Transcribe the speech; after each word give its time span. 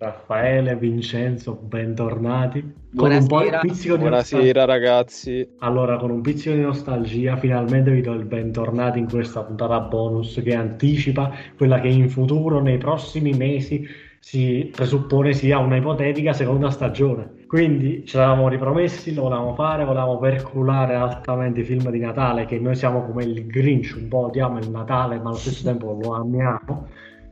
Raffaele, 0.00 0.76
Vincenzo, 0.76 1.54
bentornati. 1.60 2.72
Con 2.94 3.10
un 3.10 3.26
po' 3.26 3.42
di 3.42 3.50
pizzico 3.62 3.96
di 3.96 4.02
Buonasera 4.02 4.64
ragazzi. 4.64 5.56
Allora, 5.58 5.96
con 5.96 6.10
un 6.10 6.20
pizzico 6.20 6.54
di 6.54 6.60
nostalgia, 6.60 7.36
finalmente 7.36 7.90
vi 7.90 8.00
do 8.00 8.12
il 8.12 8.24
bentornati 8.24 9.00
in 9.00 9.08
questa 9.08 9.42
puntata 9.42 9.80
bonus 9.80 10.40
che 10.40 10.54
anticipa 10.54 11.32
quella 11.56 11.80
che 11.80 11.88
in 11.88 12.08
futuro, 12.08 12.60
nei 12.60 12.78
prossimi 12.78 13.32
mesi, 13.32 13.84
si 14.20 14.70
presuppone 14.72 15.32
sia 15.32 15.58
una 15.58 15.78
ipotetica 15.78 16.32
seconda 16.32 16.70
stagione. 16.70 17.46
Quindi 17.48 18.06
ce 18.06 18.18
l'avevamo 18.18 18.48
ripromessi, 18.48 19.12
lo 19.12 19.22
volevamo 19.22 19.54
fare, 19.56 19.84
volevamo 19.84 20.18
perculare 20.18 20.94
altamente 20.94 21.62
i 21.62 21.64
film 21.64 21.90
di 21.90 21.98
Natale, 21.98 22.44
che 22.44 22.60
noi 22.60 22.76
siamo 22.76 23.04
come 23.04 23.24
il 23.24 23.46
Grinch, 23.48 23.96
un 24.00 24.06
po' 24.06 24.26
odiamo 24.26 24.58
il 24.58 24.70
Natale, 24.70 25.16
ma 25.16 25.30
allo 25.30 25.38
stesso 25.38 25.64
tempo 25.64 25.98
lo 26.00 26.14
amiamo. 26.14 26.86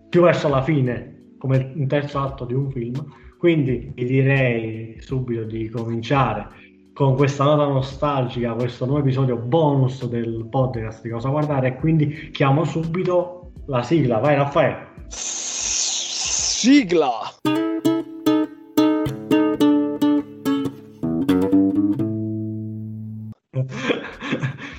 Più 0.08 0.22
verso 0.22 0.48
la 0.48 0.62
fine 0.62 1.15
come 1.46 1.72
un 1.74 1.86
terzo 1.86 2.18
atto 2.18 2.44
di 2.44 2.52
un 2.54 2.70
film. 2.70 2.94
Quindi 3.38 3.92
direi 3.94 4.96
subito 5.00 5.44
di 5.44 5.68
cominciare 5.68 6.48
con 6.92 7.14
questa 7.14 7.44
nota 7.44 7.66
nostalgica, 7.66 8.54
questo 8.54 8.84
nuovo 8.86 9.00
episodio 9.00 9.36
bonus 9.36 10.04
del 10.08 10.46
podcast 10.50 11.02
di 11.02 11.10
Cosa 11.10 11.28
Guardare. 11.28 11.68
E 11.68 11.76
quindi 11.76 12.30
chiamo 12.32 12.64
subito 12.64 13.52
la 13.66 13.82
sigla. 13.82 14.18
Vai, 14.18 14.34
Raffaele. 14.36 14.94
Sigla! 16.58 17.20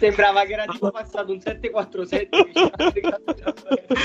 Sembrava 0.07 0.43
che 0.45 0.53
era 0.53 0.66
tipo 0.66 0.89
passato 0.89 1.34
un 1.34 1.39
747. 1.39 2.29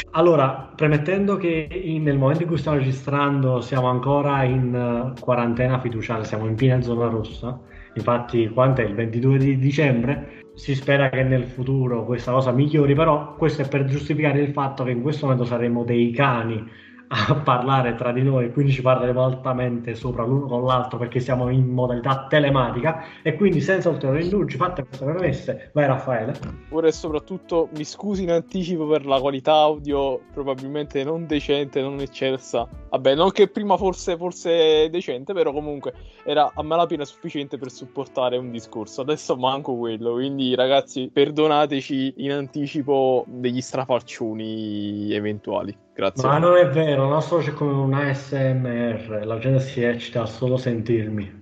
allora, 0.12 0.72
premettendo 0.74 1.36
che 1.36 1.68
in, 1.70 2.02
nel 2.02 2.18
momento 2.18 2.42
in 2.42 2.48
cui 2.48 2.58
stiamo 2.58 2.78
registrando 2.78 3.60
siamo 3.60 3.88
ancora 3.88 4.42
in 4.42 5.12
uh, 5.14 5.20
quarantena 5.20 5.78
fiduciale, 5.78 6.24
siamo 6.24 6.46
in 6.46 6.56
piena 6.56 6.82
zona 6.82 7.06
rossa. 7.06 7.58
Infatti, 7.94 8.48
quanto 8.48 8.80
è 8.80 8.84
il 8.84 8.94
22 8.94 9.38
di 9.38 9.58
dicembre? 9.58 10.40
Si 10.54 10.74
spera 10.74 11.08
che 11.08 11.22
nel 11.22 11.44
futuro 11.44 12.04
questa 12.04 12.32
cosa 12.32 12.50
migliori, 12.50 12.94
però 12.94 13.36
questo 13.36 13.62
è 13.62 13.68
per 13.68 13.84
giustificare 13.84 14.40
il 14.40 14.52
fatto 14.52 14.84
che 14.84 14.90
in 14.90 15.02
questo 15.02 15.26
momento 15.26 15.46
saremo 15.46 15.84
dei 15.84 16.10
cani 16.10 16.90
a 17.14 17.34
parlare 17.34 17.94
tra 17.94 18.10
di 18.10 18.22
noi, 18.22 18.50
quindi 18.52 18.72
ci 18.72 18.80
parleremo 18.80 19.22
altamente 19.22 19.94
sopra 19.94 20.24
l'uno 20.24 20.46
con 20.46 20.64
l'altro 20.64 20.96
perché 20.96 21.20
siamo 21.20 21.50
in 21.50 21.68
modalità 21.68 22.26
telematica 22.26 23.04
e 23.22 23.34
quindi 23.34 23.60
senza 23.60 23.90
ulteriori 23.90 24.22
indugi, 24.22 24.56
fatte 24.56 24.82
queste 24.84 25.04
premesse, 25.04 25.70
vai 25.74 25.86
Raffaele. 25.86 26.32
Ora 26.70 26.86
e 26.86 26.92
soprattutto 26.92 27.68
mi 27.76 27.84
scusi 27.84 28.22
in 28.22 28.30
anticipo 28.30 28.86
per 28.86 29.04
la 29.04 29.20
qualità 29.20 29.52
audio 29.52 30.20
probabilmente 30.32 31.04
non 31.04 31.26
decente, 31.26 31.82
non 31.82 32.00
eccelsa. 32.00 32.66
Vabbè, 32.88 33.14
non 33.14 33.30
che 33.30 33.48
prima 33.48 33.76
fosse, 33.76 34.16
forse 34.16 34.88
decente, 34.90 35.34
però 35.34 35.52
comunque 35.52 35.92
era 36.24 36.50
a 36.54 36.62
malapena 36.62 37.04
sufficiente 37.04 37.58
per 37.58 37.70
supportare 37.70 38.38
un 38.38 38.50
discorso. 38.50 39.02
Adesso 39.02 39.36
manco 39.36 39.76
quello, 39.76 40.12
quindi 40.12 40.54
ragazzi 40.54 41.10
perdonateci 41.12 42.14
in 42.18 42.32
anticipo 42.32 43.24
degli 43.28 43.60
strafalcioni 43.60 45.12
eventuali. 45.12 45.76
Grazie. 45.94 46.26
Ma 46.26 46.38
non 46.38 46.56
è 46.56 46.68
vero, 46.68 47.08
non 47.08 47.20
so 47.20 47.38
c'è 47.38 47.52
come 47.52 47.72
un 47.72 47.92
ASMR, 47.92 49.22
la 49.24 49.38
gente 49.38 49.60
si 49.60 49.82
eccita 49.82 50.22
a 50.22 50.26
solo 50.26 50.56
sentirmi. 50.56 51.40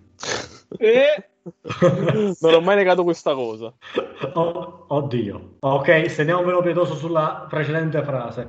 Eh? 0.78 1.30
non 2.40 2.54
ho 2.54 2.60
mai 2.60 2.76
negato 2.76 3.02
questa 3.02 3.34
cosa. 3.34 3.72
Oh, 4.34 4.84
oddio. 4.88 5.56
Ok, 5.60 6.10
stendiamo 6.10 6.40
un 6.40 6.46
velo 6.46 6.62
pietoso 6.62 6.94
sulla 6.94 7.46
precedente 7.48 8.02
frase. 8.02 8.48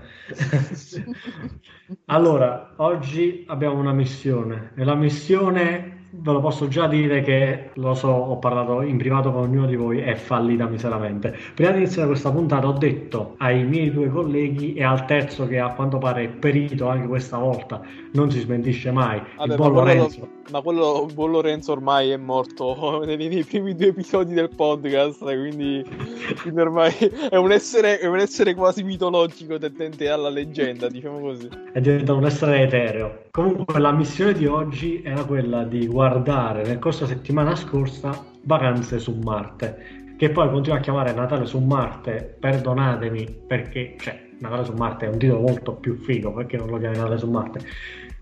allora, 2.05 2.73
oggi 2.77 3.45
abbiamo 3.47 3.79
una 3.79 3.93
missione 3.93 4.73
e 4.75 4.83
la 4.83 4.95
missione 4.95 5.90
ve 6.13 6.31
lo 6.31 6.41
posso 6.41 6.67
già 6.67 6.87
dire 6.87 7.21
che 7.21 7.69
lo 7.75 7.93
so, 7.93 8.09
ho 8.09 8.37
parlato 8.37 8.81
in 8.81 8.97
privato 8.97 9.31
con 9.31 9.43
ognuno 9.43 9.65
di 9.65 9.75
voi, 9.75 9.99
è 9.99 10.15
fallita 10.15 10.65
miseramente. 10.65 11.35
Prima 11.55 11.71
di 11.71 11.77
iniziare 11.77 12.07
questa 12.07 12.31
puntata 12.31 12.67
ho 12.67 12.73
detto 12.73 13.35
ai 13.37 13.63
miei 13.63 13.91
due 13.91 14.09
colleghi 14.09 14.73
e 14.73 14.83
al 14.83 15.05
terzo 15.05 15.47
che 15.47 15.59
a 15.59 15.73
quanto 15.73 15.97
pare 15.97 16.23
è 16.23 16.27
perito 16.27 16.87
anche 16.87 17.07
questa 17.07 17.37
volta, 17.37 17.81
non 18.11 18.29
si 18.29 18.39
smentisce 18.39 18.91
mai, 18.91 19.21
Vabbè, 19.37 19.51
il 19.51 19.55
buon 19.55 19.73
Lorenzo. 19.73 20.27
ma 20.51 20.61
quello 20.61 21.07
buon 21.13 21.31
Lorenzo 21.31 21.71
ormai 21.71 22.09
è 22.09 22.17
morto 22.17 23.03
nei, 23.05 23.15
nei, 23.15 23.43
primi 23.43 23.73
due 23.73 23.87
episodi 23.87 24.33
del 24.33 24.49
podcast, 24.53 25.23
quindi, 25.23 25.83
quindi 26.41 26.59
ormai 26.59 26.93
è 27.29 27.37
un, 27.37 27.51
essere, 27.51 27.99
è 27.99 28.07
un 28.07 28.19
essere 28.19 28.53
quasi 28.53 28.83
mitologico 28.83 29.57
tendente 29.57 30.09
alla 30.09 30.29
leggenda, 30.29 30.89
diciamo 30.89 31.19
così. 31.19 31.47
È 31.71 31.79
diventato 31.79 32.17
un 32.17 32.25
essere 32.25 32.63
etereo. 32.63 33.19
Comunque 33.31 33.79
la 33.79 33.93
missione 33.93 34.33
di 34.33 34.45
oggi 34.45 35.01
era 35.05 35.23
quella 35.23 35.63
di 35.63 35.87
guardare 35.87 36.00
guardare 36.01 36.63
nel 36.63 36.79
corso 36.79 37.05
della 37.05 37.15
settimana 37.15 37.55
scorsa 37.55 38.25
Vacanze 38.41 38.97
su 38.97 39.19
Marte, 39.23 40.15
che 40.17 40.31
poi 40.31 40.49
continua 40.49 40.79
a 40.79 40.81
chiamare 40.81 41.13
Natale 41.13 41.45
su 41.45 41.59
Marte, 41.59 42.37
perdonatemi 42.39 43.43
perché, 43.45 43.97
cioè, 43.99 44.19
Natale 44.39 44.63
su 44.63 44.73
Marte 44.73 45.05
è 45.05 45.09
un 45.09 45.19
titolo 45.19 45.41
molto 45.41 45.73
più 45.73 45.93
figo, 45.93 46.33
perché 46.33 46.57
non 46.57 46.69
lo 46.69 46.79
chiami 46.79 46.97
Natale 46.97 47.19
su 47.19 47.29
Marte? 47.29 47.59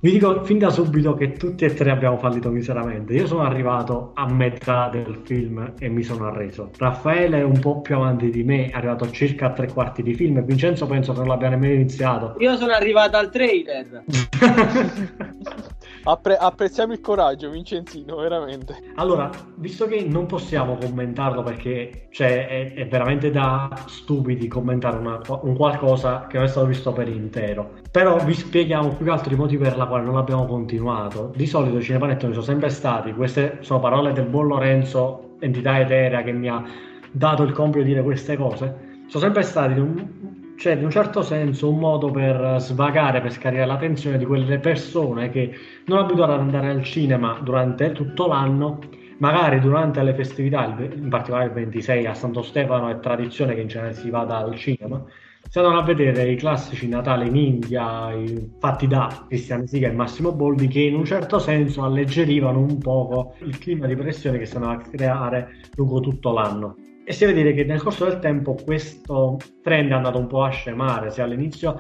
Vi 0.02 0.12
dico 0.12 0.44
fin 0.44 0.58
da 0.58 0.70
subito 0.70 1.14
che 1.14 1.34
tutti 1.34 1.64
e 1.64 1.74
tre 1.74 1.92
abbiamo 1.92 2.18
fallito 2.18 2.50
miseramente. 2.50 3.14
Io 3.14 3.28
sono 3.28 3.44
arrivato 3.44 4.12
a 4.14 4.30
metà 4.30 4.90
del 4.90 5.22
film 5.24 5.74
e 5.80 5.88
mi 5.88 6.04
sono 6.04 6.26
arreso. 6.26 6.72
Raffaele 6.78 7.40
è 7.40 7.44
un 7.44 7.60
po' 7.60 7.80
più 7.80 7.96
avanti 7.96 8.30
di 8.30 8.44
me, 8.44 8.70
è 8.70 8.76
arrivato 8.76 9.10
circa 9.10 9.48
a 9.48 9.54
tre 9.54 9.68
quarti 9.68 10.04
di 10.04 10.14
film. 10.14 10.44
Vincenzo 10.44 10.86
penso 10.86 11.14
che 11.14 11.20
non 11.20 11.28
l'abbia 11.30 11.48
nemmeno 11.50 11.76
iniziato. 11.76 12.36
Io 12.40 12.58
sono 12.58 12.74
arrivato 12.74 13.16
al 13.16 13.30
trailer. 13.30 14.04
Appre- 16.04 16.38
apprezziamo 16.38 16.94
il 16.94 17.02
coraggio, 17.02 17.50
Vincenzino, 17.50 18.16
veramente. 18.18 18.76
Allora, 18.96 19.30
visto 19.56 19.86
che 19.88 20.02
non 20.04 20.26
possiamo 20.26 20.78
commentarlo 20.78 21.44
perché 21.44 22.08
cioè, 22.12 22.48
è, 22.48 22.74
è, 22.74 22.88
veramente 22.88 23.32
da 23.32 23.70
stupidi 23.88 24.48
commentare 24.48 24.98
una, 24.98 25.20
un 25.42 25.56
qualcosa 25.56 26.28
che 26.28 26.38
non 26.38 26.46
è 26.46 26.50
stato 26.50 26.68
visto 26.68 26.94
per 26.94 27.08
intero, 27.08 27.74
però 27.92 28.18
vi 28.24 28.34
spieghiamo 28.34 28.96
più 28.96 29.06
che 29.06 29.12
altro 29.12 29.34
i 29.34 29.38
motivi 29.38 29.64
per 29.64 29.78
la 29.78 29.86
quale 29.86 30.06
non 30.06 30.18
abbiamo 30.18 30.46
continuato. 30.46 31.32
Di 31.36 31.46
solito 31.46 31.78
i 31.78 31.84
cinepanettoni 31.84 32.34
sono 32.34 32.46
sempre 32.46 32.70
stati, 32.70 33.14
queste 33.14 33.58
sono 33.62 33.80
parole 33.80 34.14
del 34.14 34.26
buon 34.26 34.48
Lorenzo, 34.48 35.36
entità 35.40 35.80
eterea 35.80 36.24
che 36.24 36.32
mi 36.32 36.48
ha 36.48 36.64
dato 37.12 37.44
il 37.44 37.52
compito 37.52 37.84
di 37.84 37.90
dire 37.90 38.04
queste 38.04 38.38
cose, 38.38 39.04
sono 39.08 39.24
sempre 39.24 39.42
stati 39.44 39.80
un, 39.80 40.39
cioè 40.60 40.74
in 40.74 40.84
un 40.84 40.92
certo 40.92 41.22
senso 41.22 41.70
un 41.70 41.80
modo 41.80 42.12
per 42.12 42.58
svagare, 42.60 43.22
per 43.22 43.32
scaricare 43.32 43.66
l'attenzione 43.66 44.18
di 44.18 44.26
quelle 44.26 44.60
persone 44.60 45.30
che 45.30 45.54
non 45.86 46.00
abituate 46.00 46.34
ad 46.34 46.40
andare 46.42 46.70
al 46.70 46.84
cinema 46.84 47.40
durante 47.42 47.94
tutto 47.94 48.28
l'anno, 48.28 48.80
magari 49.20 49.62
durante 49.62 50.04
le 50.04 50.14
festività, 50.14 50.66
in 50.66 51.08
particolare 51.08 51.46
il 51.46 51.54
26 51.54 52.06
a 52.08 52.14
Santo 52.14 52.42
Stefano 52.42 52.90
è 52.90 53.00
tradizione 53.00 53.56
che 53.56 53.62
in 53.62 53.68
genere 53.70 53.94
si 53.94 54.10
vada 54.10 54.36
al 54.36 54.54
cinema, 54.56 55.02
si 55.50 55.58
andano 55.60 55.80
a 55.80 55.84
vedere 55.84 56.30
i 56.30 56.36
classici 56.36 56.90
Natale 56.90 57.28
in 57.28 57.38
India 57.38 58.12
fatti 58.60 58.86
da 58.86 59.26
Cristian 59.30 59.66
Siga 59.66 59.88
e 59.88 59.94
Massimo 59.94 60.34
Boldi 60.34 60.68
che 60.68 60.82
in 60.82 60.96
un 60.96 61.06
certo 61.06 61.40
senso 61.40 61.84
alleggerivano 61.84 62.60
un 62.60 62.78
poco 62.80 63.36
il 63.46 63.58
clima 63.60 63.88
di 63.88 63.96
pressione 63.96 64.38
che 64.38 64.46
si 64.46 64.58
andava 64.58 64.74
a 64.74 64.82
creare 64.82 65.62
lungo 65.76 66.02
tutto 66.02 66.34
l'anno. 66.34 66.76
E 67.10 67.14
si 67.14 67.26
vede 67.26 67.54
che 67.56 67.64
nel 67.64 67.82
corso 67.82 68.06
del 68.06 68.20
tempo 68.20 68.54
questo 68.54 69.38
trend 69.64 69.90
è 69.90 69.94
andato 69.96 70.20
un 70.20 70.28
po' 70.28 70.44
a 70.44 70.50
scemare, 70.50 71.10
se 71.10 71.24
all'inizio 71.24 71.80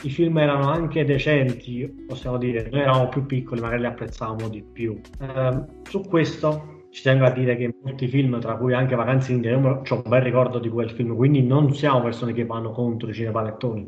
i 0.00 0.08
film 0.08 0.38
erano 0.38 0.70
anche 0.70 1.04
decenti, 1.04 2.06
possiamo 2.08 2.38
dire, 2.38 2.70
noi 2.72 2.80
eravamo 2.80 3.10
più 3.10 3.26
piccoli, 3.26 3.60
magari 3.60 3.80
li 3.82 3.86
apprezzavamo 3.88 4.48
di 4.48 4.62
più. 4.62 4.98
Eh, 5.20 5.64
su 5.82 6.00
questo 6.08 6.86
ci 6.88 7.02
tengo 7.02 7.26
a 7.26 7.30
dire 7.32 7.54
che 7.58 7.70
molti 7.84 8.08
film, 8.08 8.40
tra 8.40 8.56
cui 8.56 8.72
anche 8.72 8.94
Vacanze 8.94 9.32
in 9.32 9.42
io 9.42 9.58
ho 9.58 9.94
un 9.94 10.02
bel 10.08 10.22
ricordo 10.22 10.58
di 10.58 10.70
quel 10.70 10.90
film, 10.90 11.16
quindi 11.16 11.42
non 11.42 11.74
siamo 11.74 12.00
persone 12.00 12.32
che 12.32 12.46
vanno 12.46 12.70
contro 12.70 13.10
i 13.10 13.12
cinepanettoni, 13.12 13.86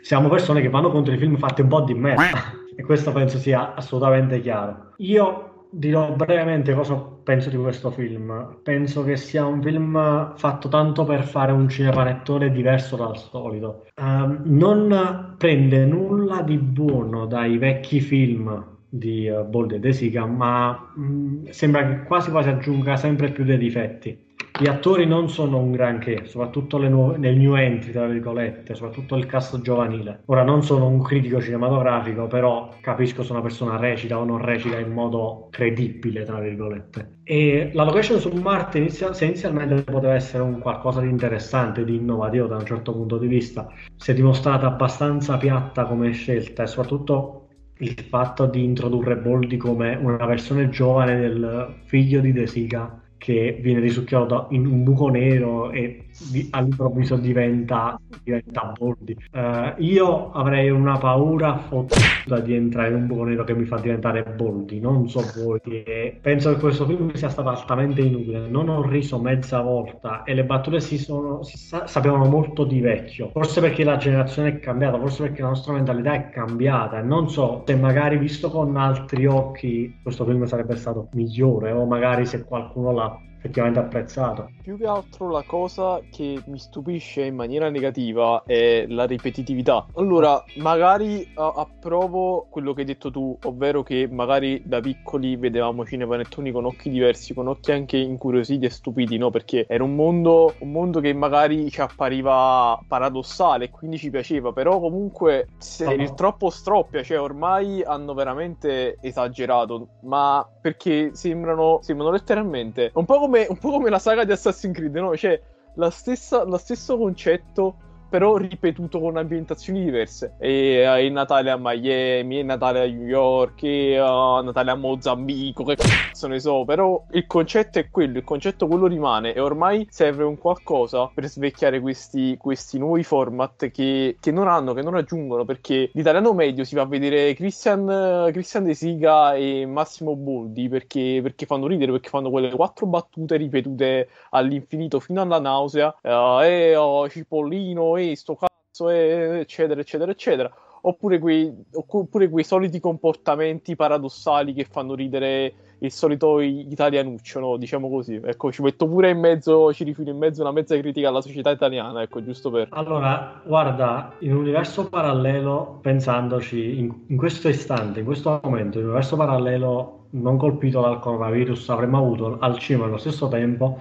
siamo 0.00 0.28
persone 0.28 0.60
che 0.60 0.68
vanno 0.68 0.92
contro 0.92 1.12
i 1.12 1.18
film 1.18 1.38
fatti 1.38 1.62
un 1.62 1.68
po' 1.68 1.80
di 1.80 1.94
merda. 1.94 2.54
e 2.76 2.82
questo 2.84 3.10
penso 3.10 3.36
sia 3.36 3.74
assolutamente 3.74 4.40
chiaro. 4.40 4.92
Io 4.98 5.49
dirò 5.70 6.12
brevemente 6.12 6.74
cosa 6.74 6.94
penso 6.96 7.48
di 7.48 7.56
questo 7.56 7.90
film. 7.90 8.58
Penso 8.62 9.04
che 9.04 9.16
sia 9.16 9.46
un 9.46 9.62
film 9.62 10.34
fatto 10.36 10.68
tanto 10.68 11.04
per 11.04 11.22
fare 11.22 11.52
un 11.52 11.68
cinepanettone 11.68 12.50
diverso 12.50 12.96
dal 12.96 13.16
solito. 13.16 13.86
Uh, 13.96 14.40
non 14.44 15.34
prende 15.38 15.84
nulla 15.84 16.42
di 16.42 16.58
buono 16.58 17.26
dai 17.26 17.58
vecchi 17.58 18.00
film 18.00 18.78
di 18.88 19.28
uh, 19.28 19.44
Bold 19.44 19.72
e 19.72 19.78
De 19.78 19.92
Sica, 19.92 20.26
ma 20.26 20.92
mh, 20.94 21.02
mm, 21.02 21.46
sembra 21.50 21.86
che 21.86 22.02
quasi 22.02 22.30
quasi 22.30 22.48
aggiunga 22.48 22.96
sempre 22.96 23.30
più 23.30 23.44
dei 23.44 23.58
difetti. 23.58 24.28
Gli 24.60 24.68
attori 24.68 25.06
non 25.06 25.30
sono 25.30 25.56
un 25.56 25.72
granché, 25.72 26.26
soprattutto 26.26 26.76
nuove, 26.76 27.16
nel 27.16 27.34
new 27.34 27.54
entry, 27.54 27.92
tra 27.92 28.06
virgolette, 28.06 28.74
soprattutto 28.74 29.16
il 29.16 29.24
cast 29.24 29.58
giovanile. 29.62 30.20
Ora 30.26 30.42
non 30.42 30.62
sono 30.62 30.86
un 30.86 31.02
critico 31.02 31.40
cinematografico, 31.40 32.26
però 32.26 32.68
capisco 32.82 33.22
se 33.22 33.32
una 33.32 33.40
persona 33.40 33.78
recita 33.78 34.18
o 34.18 34.24
non 34.24 34.44
recita 34.44 34.78
in 34.78 34.92
modo 34.92 35.48
credibile, 35.50 36.24
tra 36.24 36.40
virgolette. 36.40 37.20
E 37.24 37.70
la 37.72 37.84
location 37.84 38.18
su 38.18 38.28
Marte 38.32 38.76
inizia, 38.76 39.14
se 39.14 39.24
inizialmente 39.24 39.82
poteva 39.82 40.12
essere 40.12 40.42
un 40.42 40.58
qualcosa 40.58 41.00
di 41.00 41.08
interessante, 41.08 41.82
di 41.82 41.96
innovativo 41.96 42.46
da 42.46 42.56
un 42.56 42.66
certo 42.66 42.92
punto 42.92 43.16
di 43.16 43.28
vista, 43.28 43.66
si 43.96 44.10
è 44.10 44.14
dimostrata 44.14 44.66
abbastanza 44.66 45.38
piatta 45.38 45.86
come 45.86 46.12
scelta 46.12 46.64
e 46.64 46.66
soprattutto 46.66 47.46
il 47.78 47.98
fatto 47.98 48.44
di 48.44 48.62
introdurre 48.62 49.16
Boldi 49.16 49.56
come 49.56 49.94
una 49.94 50.26
versione 50.26 50.68
giovane 50.68 51.18
del 51.18 51.76
figlio 51.86 52.20
di 52.20 52.32
De 52.32 52.46
Sica 52.46 53.00
che 53.20 53.58
viene 53.60 53.80
risucchiato 53.80 54.46
in 54.52 54.64
un 54.64 54.82
buco 54.82 55.08
nero 55.08 55.70
e 55.70 56.06
all'improvviso 56.50 57.16
diventa, 57.16 58.00
diventa 58.22 58.72
Boldi. 58.76 59.16
Uh, 59.32 59.72
io 59.78 60.32
avrei 60.32 60.70
una 60.70 60.98
paura 60.98 61.56
fottuta 61.58 62.40
di 62.40 62.54
entrare 62.54 62.88
in 62.88 62.94
un 62.94 63.06
buco 63.06 63.24
nero 63.24 63.44
che 63.44 63.54
mi 63.54 63.64
fa 63.64 63.78
diventare 63.78 64.22
Boldi, 64.22 64.80
non 64.80 65.08
so 65.08 65.22
voi. 65.36 65.58
E 65.62 66.18
penso 66.20 66.52
che 66.54 66.60
questo 66.60 66.86
film 66.86 67.12
sia 67.12 67.28
stato 67.28 67.48
altamente 67.48 68.00
inutile. 68.00 68.48
Non 68.48 68.68
ho 68.68 68.86
riso 68.86 69.20
mezza 69.20 69.60
volta 69.60 70.22
e 70.24 70.34
le 70.34 70.44
battute 70.44 70.80
si, 70.80 70.98
sono, 70.98 71.42
si 71.42 71.58
sa, 71.58 71.86
sapevano 71.86 72.24
molto 72.26 72.64
di 72.64 72.80
vecchio. 72.80 73.30
Forse 73.32 73.60
perché 73.60 73.84
la 73.84 73.96
generazione 73.96 74.48
è 74.50 74.58
cambiata, 74.58 74.98
forse 74.98 75.22
perché 75.22 75.42
la 75.42 75.48
nostra 75.48 75.72
mentalità 75.72 76.12
è 76.14 76.30
cambiata. 76.30 76.98
E 76.98 77.02
non 77.02 77.28
so 77.28 77.62
se 77.66 77.76
magari 77.76 78.18
visto 78.18 78.50
con 78.50 78.76
altri 78.76 79.26
occhi 79.26 79.98
questo 80.02 80.24
film 80.24 80.44
sarebbe 80.44 80.76
stato 80.76 81.08
migliore 81.12 81.72
o 81.72 81.84
magari 81.84 82.26
se 82.26 82.44
qualcuno 82.44 82.92
l'ha 82.92 83.18
effettivamente 83.40 83.78
apprezzato. 83.78 84.50
Più 84.62 84.76
che 84.76 84.86
altro 84.86 85.30
la 85.30 85.42
cosa 85.46 86.00
che 86.10 86.42
mi 86.46 86.58
stupisce 86.58 87.24
in 87.24 87.34
maniera 87.34 87.70
negativa 87.70 88.42
è 88.44 88.84
la 88.86 89.04
ripetitività. 89.04 89.86
Allora, 89.94 90.42
magari 90.56 91.26
uh, 91.34 91.40
approvo 91.40 92.46
quello 92.50 92.74
che 92.74 92.80
hai 92.80 92.86
detto 92.86 93.10
tu, 93.10 93.36
ovvero 93.44 93.82
che 93.82 94.06
magari 94.10 94.62
da 94.64 94.80
piccoli 94.80 95.36
vedevamo 95.36 95.86
cinepanettoni 95.86 96.52
con 96.52 96.66
occhi 96.66 96.90
diversi, 96.90 97.32
con 97.32 97.48
occhi 97.48 97.72
anche 97.72 97.96
incuriositi 97.96 98.66
e 98.66 98.70
stupidi, 98.70 99.16
no? 99.16 99.30
Perché 99.30 99.64
era 99.66 99.82
un 99.82 99.94
mondo, 99.94 100.54
un 100.58 100.70
mondo 100.70 101.00
che 101.00 101.12
magari 101.14 101.70
ci 101.70 101.80
appariva 101.80 102.78
paradossale 102.86 103.64
e 103.64 103.70
quindi 103.70 103.96
ci 103.96 104.10
piaceva, 104.10 104.52
però 104.52 104.78
comunque 104.80 105.48
se 105.56 105.84
no. 105.84 105.92
il 105.92 106.12
troppo 106.12 106.50
stroppia, 106.50 107.02
cioè 107.02 107.18
ormai 107.18 107.82
hanno 107.82 108.12
veramente 108.12 108.98
esagerato, 109.00 109.88
ma 110.00 110.46
perché 110.60 111.10
sembrano, 111.14 111.78
sembrano 111.80 112.12
letteralmente 112.12 112.90
un 112.94 113.04
po' 113.06 113.18
come 113.18 113.29
come, 113.30 113.46
un 113.48 113.56
po' 113.56 113.70
come 113.70 113.90
la 113.90 113.98
saga 113.98 114.24
di 114.24 114.32
Assassin's 114.32 114.76
Creed, 114.76 114.94
no? 114.96 115.16
Cioè, 115.16 115.40
la 115.74 115.90
stessa, 115.90 116.42
lo 116.42 116.58
stesso 116.58 116.98
concetto 116.98 117.76
però 118.10 118.36
ripetuto 118.36 119.00
con 119.00 119.16
ambientazioni 119.16 119.84
diverse. 119.84 120.34
E 120.38 120.86
uh, 120.86 120.98
il 121.02 121.12
Natale 121.12 121.50
a 121.50 121.56
Miami, 121.58 122.38
il 122.38 122.44
Natale 122.44 122.80
a 122.80 122.86
New 122.86 123.06
York, 123.06 123.62
e 123.62 124.00
uh, 124.00 124.42
Natale 124.42 124.72
a 124.72 124.74
Mozambico, 124.74 125.64
che 125.64 125.76
cazzo 125.76 126.26
ne 126.26 126.40
so. 126.40 126.64
Però 126.64 127.04
il 127.12 127.26
concetto 127.26 127.78
è 127.78 127.88
quello, 127.88 128.18
il 128.18 128.24
concetto 128.24 128.66
quello 128.66 128.86
rimane 128.86 129.32
e 129.32 129.40
ormai 129.40 129.86
serve 129.88 130.24
un 130.24 130.36
qualcosa 130.36 131.10
per 131.14 131.26
svecchiare 131.26 131.80
questi, 131.80 132.36
questi 132.36 132.78
nuovi 132.78 133.04
format 133.04 133.70
che, 133.70 134.16
che, 134.20 134.30
non 134.32 134.48
hanno, 134.48 134.74
che 134.74 134.82
non 134.82 134.96
aggiungono, 134.96 135.44
perché 135.44 135.90
l'italiano 135.92 136.32
medio 136.32 136.64
si 136.64 136.74
va 136.74 136.82
a 136.82 136.86
vedere 136.86 137.32
Christian, 137.34 138.28
Christian 138.32 138.64
De 138.64 138.74
Siga 138.74 139.34
e 139.34 139.66
Massimo 139.66 140.16
Boldi 140.16 140.68
perché, 140.68 141.20
perché 141.22 141.46
fanno 141.46 141.66
ridere, 141.66 141.92
perché 141.92 142.08
fanno 142.08 142.30
quelle 142.30 142.50
quattro 142.50 142.86
battute 142.86 143.36
ripetute 143.36 144.08
all'infinito 144.30 144.98
fino 145.00 145.20
alla 145.20 145.38
nausea. 145.38 145.94
Uh, 146.02 146.40
e 146.42 146.76
oh, 146.76 147.08
Cipollino 147.08 147.96
sto 148.14 148.36
cazzo, 148.36 148.88
eccetera, 148.88 149.80
eccetera, 149.80 150.10
eccetera. 150.10 150.52
Oppure 150.82 151.18
quei, 151.18 151.52
oppure 151.72 152.28
quei 152.28 152.44
soliti 152.44 152.80
comportamenti 152.80 153.76
paradossali 153.76 154.54
che 154.54 154.64
fanno 154.64 154.94
ridere 154.94 155.52
il 155.80 155.90
solito 155.90 156.40
italianuccio, 156.40 157.40
no? 157.40 157.56
diciamo 157.56 157.88
così. 157.88 158.20
Ecco, 158.22 158.50
ci 158.50 158.62
metto 158.62 158.86
pure 158.86 159.10
in 159.10 159.18
mezzo, 159.18 159.72
ci 159.72 159.84
rifilo 159.84 160.10
in 160.10 160.18
mezzo 160.18 160.40
una 160.40 160.52
mezza 160.52 160.76
critica 160.78 161.08
alla 161.08 161.20
società 161.20 161.50
italiana, 161.50 162.02
ecco, 162.02 162.22
giusto 162.22 162.50
per... 162.50 162.68
Allora, 162.70 163.40
guarda, 163.44 164.14
in 164.20 164.32
un 164.32 164.38
universo 164.38 164.88
parallelo, 164.88 165.78
pensandoci, 165.80 166.78
in, 166.78 166.94
in 167.06 167.16
questo 167.16 167.48
istante, 167.48 168.00
in 168.00 168.06
questo 168.06 168.40
momento, 168.42 168.78
in 168.78 168.84
un 168.84 168.90
universo 168.90 169.16
parallelo 169.16 170.06
non 170.10 170.36
colpito 170.36 170.80
dal 170.80 170.98
coronavirus, 170.98 171.68
avremmo 171.68 171.98
avuto 171.98 172.38
al 172.40 172.58
cinema 172.58 172.86
allo 172.86 172.98
stesso 172.98 173.28
tempo 173.28 173.78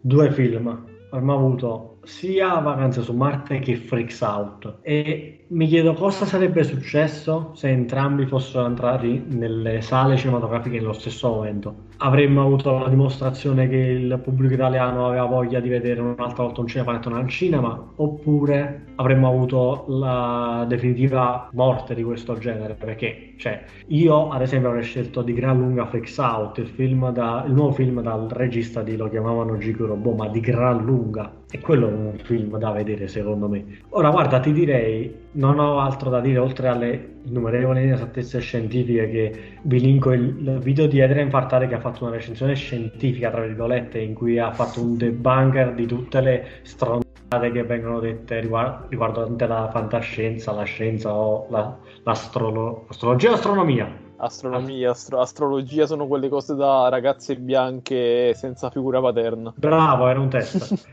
due 0.00 0.30
film. 0.32 0.86
Avremmo 1.10 1.34
avuto 1.34 1.98
sia 2.02 2.58
Vacanze 2.58 3.02
su 3.02 3.12
Marte 3.12 3.58
che 3.58 3.76
Freaks 3.76 4.20
Out 4.20 4.78
e 4.82 5.44
mi 5.48 5.66
chiedo 5.66 5.94
cosa 5.94 6.24
sarebbe 6.24 6.64
successo 6.64 7.52
se 7.54 7.68
entrambi 7.68 8.26
fossero 8.26 8.66
entrati 8.66 9.22
nelle 9.28 9.80
sale 9.80 10.16
cinematografiche 10.16 10.78
nello 10.78 10.92
stesso 10.92 11.28
momento. 11.28 11.89
Avremmo 12.02 12.40
avuto 12.40 12.78
la 12.78 12.88
dimostrazione 12.88 13.68
che 13.68 13.76
il 13.76 14.18
pubblico 14.24 14.54
italiano 14.54 15.06
aveva 15.06 15.26
voglia 15.26 15.60
di 15.60 15.68
vedere 15.68 16.00
un'altra 16.00 16.44
volta 16.44 16.62
un 16.62 16.66
cinepanettone 16.66 17.18
al 17.18 17.28
cinema 17.28 17.92
oppure 17.96 18.86
avremmo 18.94 19.28
avuto 19.28 19.84
la 19.88 20.64
definitiva 20.66 21.50
morte 21.52 21.94
di 21.94 22.02
questo 22.02 22.38
genere 22.38 22.72
perché 22.72 23.34
cioè, 23.36 23.64
io 23.88 24.30
ad 24.30 24.40
esempio 24.42 24.68
avrei 24.68 24.82
scelto 24.82 25.20
di 25.20 25.34
gran 25.34 25.58
lunga 25.58 25.86
Freaks 25.86 26.16
Out, 26.18 26.58
il, 26.58 27.10
da, 27.12 27.44
il 27.46 27.52
nuovo 27.52 27.72
film 27.72 28.00
dal 28.02 28.28
regista 28.28 28.82
di 28.82 28.96
Lo 28.96 29.08
chiamavano 29.08 29.56
Gico 29.56 29.86
Robot, 29.86 30.16
ma 30.16 30.28
di 30.28 30.40
gran 30.40 30.84
lunga 30.84 31.32
e 31.50 31.58
quello 31.58 31.88
un 31.88 32.12
film 32.22 32.56
da 32.58 32.70
vedere 32.70 33.08
secondo 33.08 33.48
me. 33.48 33.64
Ora 33.90 34.10
guarda, 34.10 34.40
ti 34.40 34.52
direi, 34.52 35.12
non 35.32 35.58
ho 35.58 35.78
altro 35.78 36.10
da 36.10 36.20
dire 36.20 36.38
oltre 36.38 36.68
alle 36.68 37.18
innumerevoli 37.24 37.82
inesattezze 37.82 38.40
scientifiche 38.40 39.08
che 39.10 39.42
vi 39.62 39.80
linko 39.80 40.12
il, 40.12 40.58
video 40.58 40.86
di 40.86 41.00
Adrian 41.00 41.30
Fartare 41.30 41.68
che 41.68 41.74
ha 41.74 41.80
fatto 41.80 42.04
una 42.04 42.14
recensione 42.14 42.54
scientifica, 42.54 43.30
tra 43.30 43.42
virgolette, 43.42 43.98
in 44.00 44.14
cui 44.14 44.38
ha 44.38 44.52
fatto 44.52 44.80
un 44.80 44.96
debunker 44.96 45.74
di 45.74 45.86
tutte 45.86 46.20
le 46.20 46.46
stronzate 46.62 47.52
che 47.52 47.62
vengono 47.62 48.00
dette 48.00 48.40
riguardo, 48.40 48.86
riguardante 48.88 49.46
la 49.46 49.68
fantascienza, 49.70 50.52
la 50.52 50.64
scienza 50.64 51.12
o 51.12 51.46
la, 51.50 51.76
l'astrolo, 52.02 52.86
l'astrologia 52.88 53.28
e 53.28 53.30
l'astronomia. 53.30 54.08
Astronomia, 54.16 54.90
astro- 54.90 55.20
astrologia 55.20 55.86
sono 55.86 56.06
quelle 56.06 56.28
cose 56.28 56.54
da 56.54 56.88
ragazze 56.90 57.36
bianche 57.36 58.34
senza 58.34 58.68
figura 58.68 59.00
paterna. 59.00 59.54
Bravo, 59.56 60.08
era 60.08 60.20
un 60.20 60.28
test. 60.28 60.86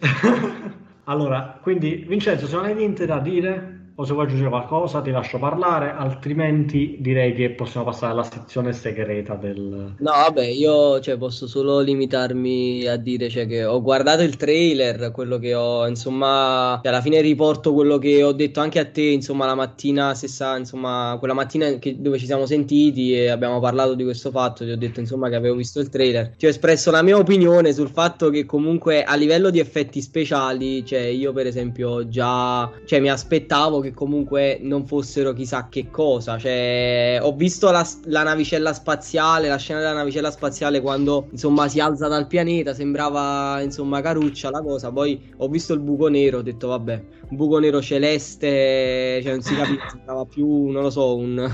allora, 1.04 1.58
quindi 1.60 2.04
Vincenzo, 2.06 2.46
se 2.46 2.54
non 2.56 2.64
hai 2.64 2.74
niente 2.74 3.04
da 3.06 3.18
dire, 3.20 3.73
o 3.96 4.04
se 4.04 4.12
vuoi 4.12 4.24
aggiungere 4.24 4.50
qualcosa 4.50 5.00
ti 5.00 5.10
lascio 5.12 5.38
parlare, 5.38 5.92
altrimenti 5.96 6.96
direi 6.98 7.32
che 7.32 7.50
possiamo 7.50 7.86
passare 7.86 8.12
alla 8.12 8.24
sezione 8.24 8.72
segreta 8.72 9.34
del... 9.34 9.94
No, 9.98 10.10
vabbè, 10.10 10.44
io 10.46 10.98
cioè, 11.00 11.16
posso 11.16 11.46
solo 11.46 11.78
limitarmi 11.78 12.86
a 12.86 12.96
dire 12.96 13.28
cioè, 13.28 13.46
che 13.46 13.64
ho 13.64 13.80
guardato 13.80 14.22
il 14.22 14.36
trailer, 14.36 15.12
quello 15.12 15.38
che 15.38 15.54
ho, 15.54 15.86
insomma, 15.86 16.80
cioè, 16.82 16.92
alla 16.92 17.02
fine 17.02 17.20
riporto 17.20 17.72
quello 17.72 17.98
che 17.98 18.22
ho 18.24 18.32
detto 18.32 18.58
anche 18.58 18.80
a 18.80 18.84
te, 18.84 19.02
insomma, 19.02 19.46
la 19.46 19.54
mattina 19.54 20.12
stessa, 20.14 20.56
insomma, 20.56 21.14
quella 21.20 21.34
mattina 21.34 21.78
che, 21.78 22.00
dove 22.00 22.18
ci 22.18 22.26
siamo 22.26 22.46
sentiti 22.46 23.14
e 23.14 23.28
abbiamo 23.28 23.60
parlato 23.60 23.94
di 23.94 24.02
questo 24.02 24.30
fatto, 24.30 24.64
ti 24.64 24.70
ho 24.70 24.76
detto, 24.76 24.98
insomma, 24.98 25.28
che 25.28 25.36
avevo 25.36 25.54
visto 25.54 25.78
il 25.78 25.88
trailer. 25.88 26.34
Ti 26.36 26.46
ho 26.46 26.48
espresso 26.48 26.90
la 26.90 27.02
mia 27.02 27.16
opinione 27.16 27.72
sul 27.72 27.90
fatto 27.90 28.30
che 28.30 28.44
comunque 28.44 29.04
a 29.04 29.14
livello 29.14 29.50
di 29.50 29.60
effetti 29.60 30.00
speciali, 30.00 30.84
cioè, 30.84 31.02
io 31.02 31.32
per 31.32 31.46
esempio 31.46 32.08
già, 32.08 32.68
cioè, 32.86 32.98
mi 32.98 33.08
aspettavo 33.08 33.82
che 33.84 33.92
comunque 33.92 34.58
non 34.60 34.86
fossero 34.86 35.32
chissà 35.32 35.68
che 35.68 35.90
cosa. 35.90 36.38
Cioè, 36.38 37.18
ho 37.22 37.32
visto 37.34 37.70
la, 37.70 37.86
la, 38.06 38.22
navicella 38.22 38.72
spaziale, 38.72 39.48
la 39.48 39.56
scena 39.58 39.80
della 39.80 39.92
navicella 39.92 40.30
spaziale 40.30 40.80
quando 40.80 41.28
insomma 41.30 41.68
si 41.68 41.80
alza 41.80 42.08
dal 42.08 42.26
pianeta, 42.26 42.74
sembrava 42.74 43.60
insomma 43.60 44.00
caruccia 44.00 44.50
la 44.50 44.62
cosa. 44.62 44.90
Poi 44.90 45.32
ho 45.36 45.48
visto 45.48 45.74
il 45.74 45.80
buco 45.80 46.08
nero, 46.08 46.38
ho 46.38 46.42
detto 46.42 46.68
vabbè, 46.68 47.04
un 47.28 47.36
buco 47.36 47.58
nero 47.58 47.80
celeste, 47.80 49.20
cioè 49.22 49.32
non 49.32 49.42
si 49.42 49.54
capiva, 49.54 49.88
sembrava 49.88 50.24
più, 50.24 50.68
non 50.70 50.82
lo 50.82 50.90
so, 50.90 51.16
un... 51.16 51.52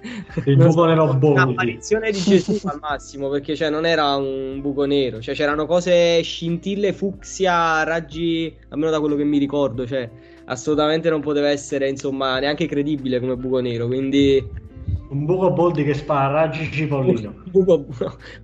il 0.44 0.56
buco 0.56 0.84
nero 0.84 1.12
Boldi 1.14 1.40
un'apparizione 1.40 2.10
di 2.10 2.20
Gesù 2.20 2.58
al 2.66 2.78
massimo 2.80 3.28
perché 3.28 3.56
cioè, 3.56 3.68
non 3.68 3.84
era 3.84 4.14
un 4.14 4.60
buco 4.60 4.84
nero 4.84 5.20
cioè 5.20 5.34
c'erano 5.34 5.66
cose 5.66 6.22
scintille 6.22 6.92
fucsia 6.92 7.82
raggi 7.82 8.54
almeno 8.68 8.90
da 8.90 9.00
quello 9.00 9.16
che 9.16 9.24
mi 9.24 9.38
ricordo 9.38 9.86
cioè 9.86 10.08
assolutamente 10.48 11.08
non 11.08 11.20
poteva 11.20 11.48
essere, 11.48 11.88
insomma, 11.88 12.38
neanche 12.38 12.66
credibile 12.66 13.20
come 13.20 13.36
buco 13.36 13.60
nero. 13.60 13.86
Quindi. 13.86 14.66
Un 15.10 15.24
buco 15.24 15.50
Boldi 15.52 15.84
che 15.84 15.94
spara 15.94 16.32
raggi 16.32 16.70
cipollino. 16.70 17.28
un, 17.52 17.64
buco, 17.64 17.86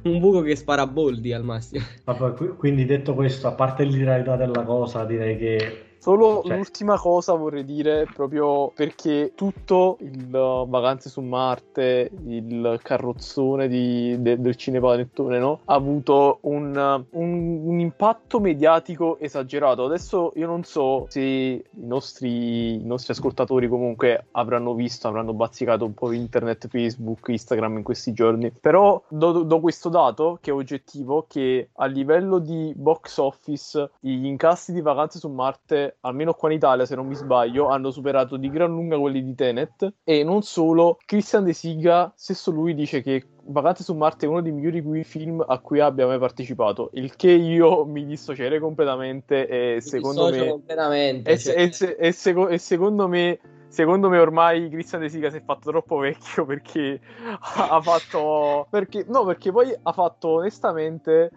un 0.02 0.18
buco 0.18 0.40
che 0.40 0.56
spara 0.56 0.87
Boldi 0.87 1.32
al 1.32 1.44
massimo. 1.44 1.84
Vabbè, 2.04 2.54
quindi 2.56 2.84
detto 2.87 3.14
questo, 3.14 3.49
a 3.49 3.52
parte 3.52 3.84
l'irrealità 3.84 4.37
della 4.37 4.62
cosa, 4.62 5.04
direi 5.04 5.37
che 5.37 5.84
Solo 6.04 6.42
cioè. 6.44 6.54
l'ultima 6.54 6.99
cosa 6.99 7.32
vorrei 7.32 7.64
dire, 7.64 8.06
proprio 8.12 8.70
perché 8.75 9.32
tutto 9.34 9.96
il 10.00 10.28
Vacanze 10.28 11.08
su 11.08 11.23
Marte, 11.23 12.11
il 12.26 12.78
carrozzone 12.82 13.68
di, 13.68 14.14
de, 14.20 14.38
del 14.38 14.54
cinepanettone, 14.54 15.38
no? 15.38 15.61
Ha 15.64 15.73
avuto 15.73 16.40
un, 16.42 17.06
un, 17.08 17.61
un, 17.64 17.80
impatto 17.80 18.38
mediatico 18.38 19.18
esagerato. 19.18 19.87
Adesso 19.87 20.32
io 20.34 20.46
non 20.46 20.62
so 20.64 21.06
se 21.08 21.20
i 21.23 21.64
nostri, 21.87 22.75
i 22.75 22.84
nostri 22.84 23.14
ascoltatori 23.14 23.66
comunque 23.66 24.26
avranno 24.32 24.75
visto, 24.75 25.08
avranno 25.08 25.32
bazzicato 25.32 25.87
un 25.87 25.94
po' 25.94 26.12
internet, 26.12 26.68
Facebook, 26.68 27.28
Instagram 27.28 27.78
in 27.78 27.82
questi 27.82 28.12
giorni. 28.12 28.52
Però 28.61 29.02
do, 29.08 29.42
do 29.42 29.61
questo 29.61 29.88
dato 29.88 30.37
che 30.42 30.50
è 30.50 30.52
oggettivo, 30.52 31.25
che 31.26 31.70
a 31.73 31.87
livello 31.87 32.40
di 32.40 32.75
box 32.76 33.16
office 33.16 33.92
gli 34.00 34.26
incassi 34.26 34.75
di 34.75 34.82
Vacanze 34.82 35.18
su 35.18 35.30
Marte 35.30 35.94
che 35.95 35.99
almeno 36.01 36.35
qua 36.35 36.51
in 36.51 36.57
Italia, 36.57 36.87
se 36.87 36.95
non 36.95 37.07
mi 37.07 37.15
sbaglio, 37.15 37.69
hanno 37.69 37.91
superato 37.91 38.37
di 38.37 38.51
gran 38.51 38.71
lunga 38.71 38.99
quelli 38.99 39.23
di 39.23 39.35
Tenet. 39.35 39.95
E 40.05 40.23
non 40.25 40.43
solo, 40.43 40.99
Christian 41.05 41.45
De 41.45 41.53
Siga, 41.53 42.13
stesso 42.15 42.51
lui 42.51 42.75
dice 42.75 43.03
che 43.03 43.27
Vacanze 43.47 43.83
su 43.83 43.95
Marte 43.95 44.27
è 44.27 44.29
uno 44.29 44.41
dei 44.41 44.53
migliori 44.53 45.05
film 45.05 45.45
a 45.47 45.59
cui 45.59 45.81
abbia 45.81 46.07
mai 46.07 46.19
partecipato, 46.19 46.91
il 46.95 47.15
che 47.15 47.31
io 47.31 47.85
mi 47.85 48.07
dissocierei 48.07 48.59
completamente 48.59 49.47
e 49.47 49.81
secondo 49.81 50.31
me... 50.31 50.49
completamente. 50.49 51.31
E, 51.31 51.39
cioè... 51.39 51.55
e, 51.59 51.73
e, 51.79 51.97
e, 51.99 52.13
seco- 52.13 52.57
secondo 52.59 53.09
me 53.09 53.39
secondo 53.75 54.09
me 54.09 54.19
ormai 54.19 54.69
Christian 54.71 55.01
De 55.01 55.09
Sica 55.09 55.31
si 55.31 55.39
è 55.39 55.43
fatto 55.43 55.71
troppo 55.71 55.99
vecchio 55.99 56.47
perché 56.47 57.01
ha 57.69 57.81
fatto 57.83 58.69
perché 58.71 59.05
no 59.09 59.25
perché 59.25 59.51
poi 59.51 59.77
ha 59.83 59.93
fatto 59.93 60.29
onestamente 60.29 61.31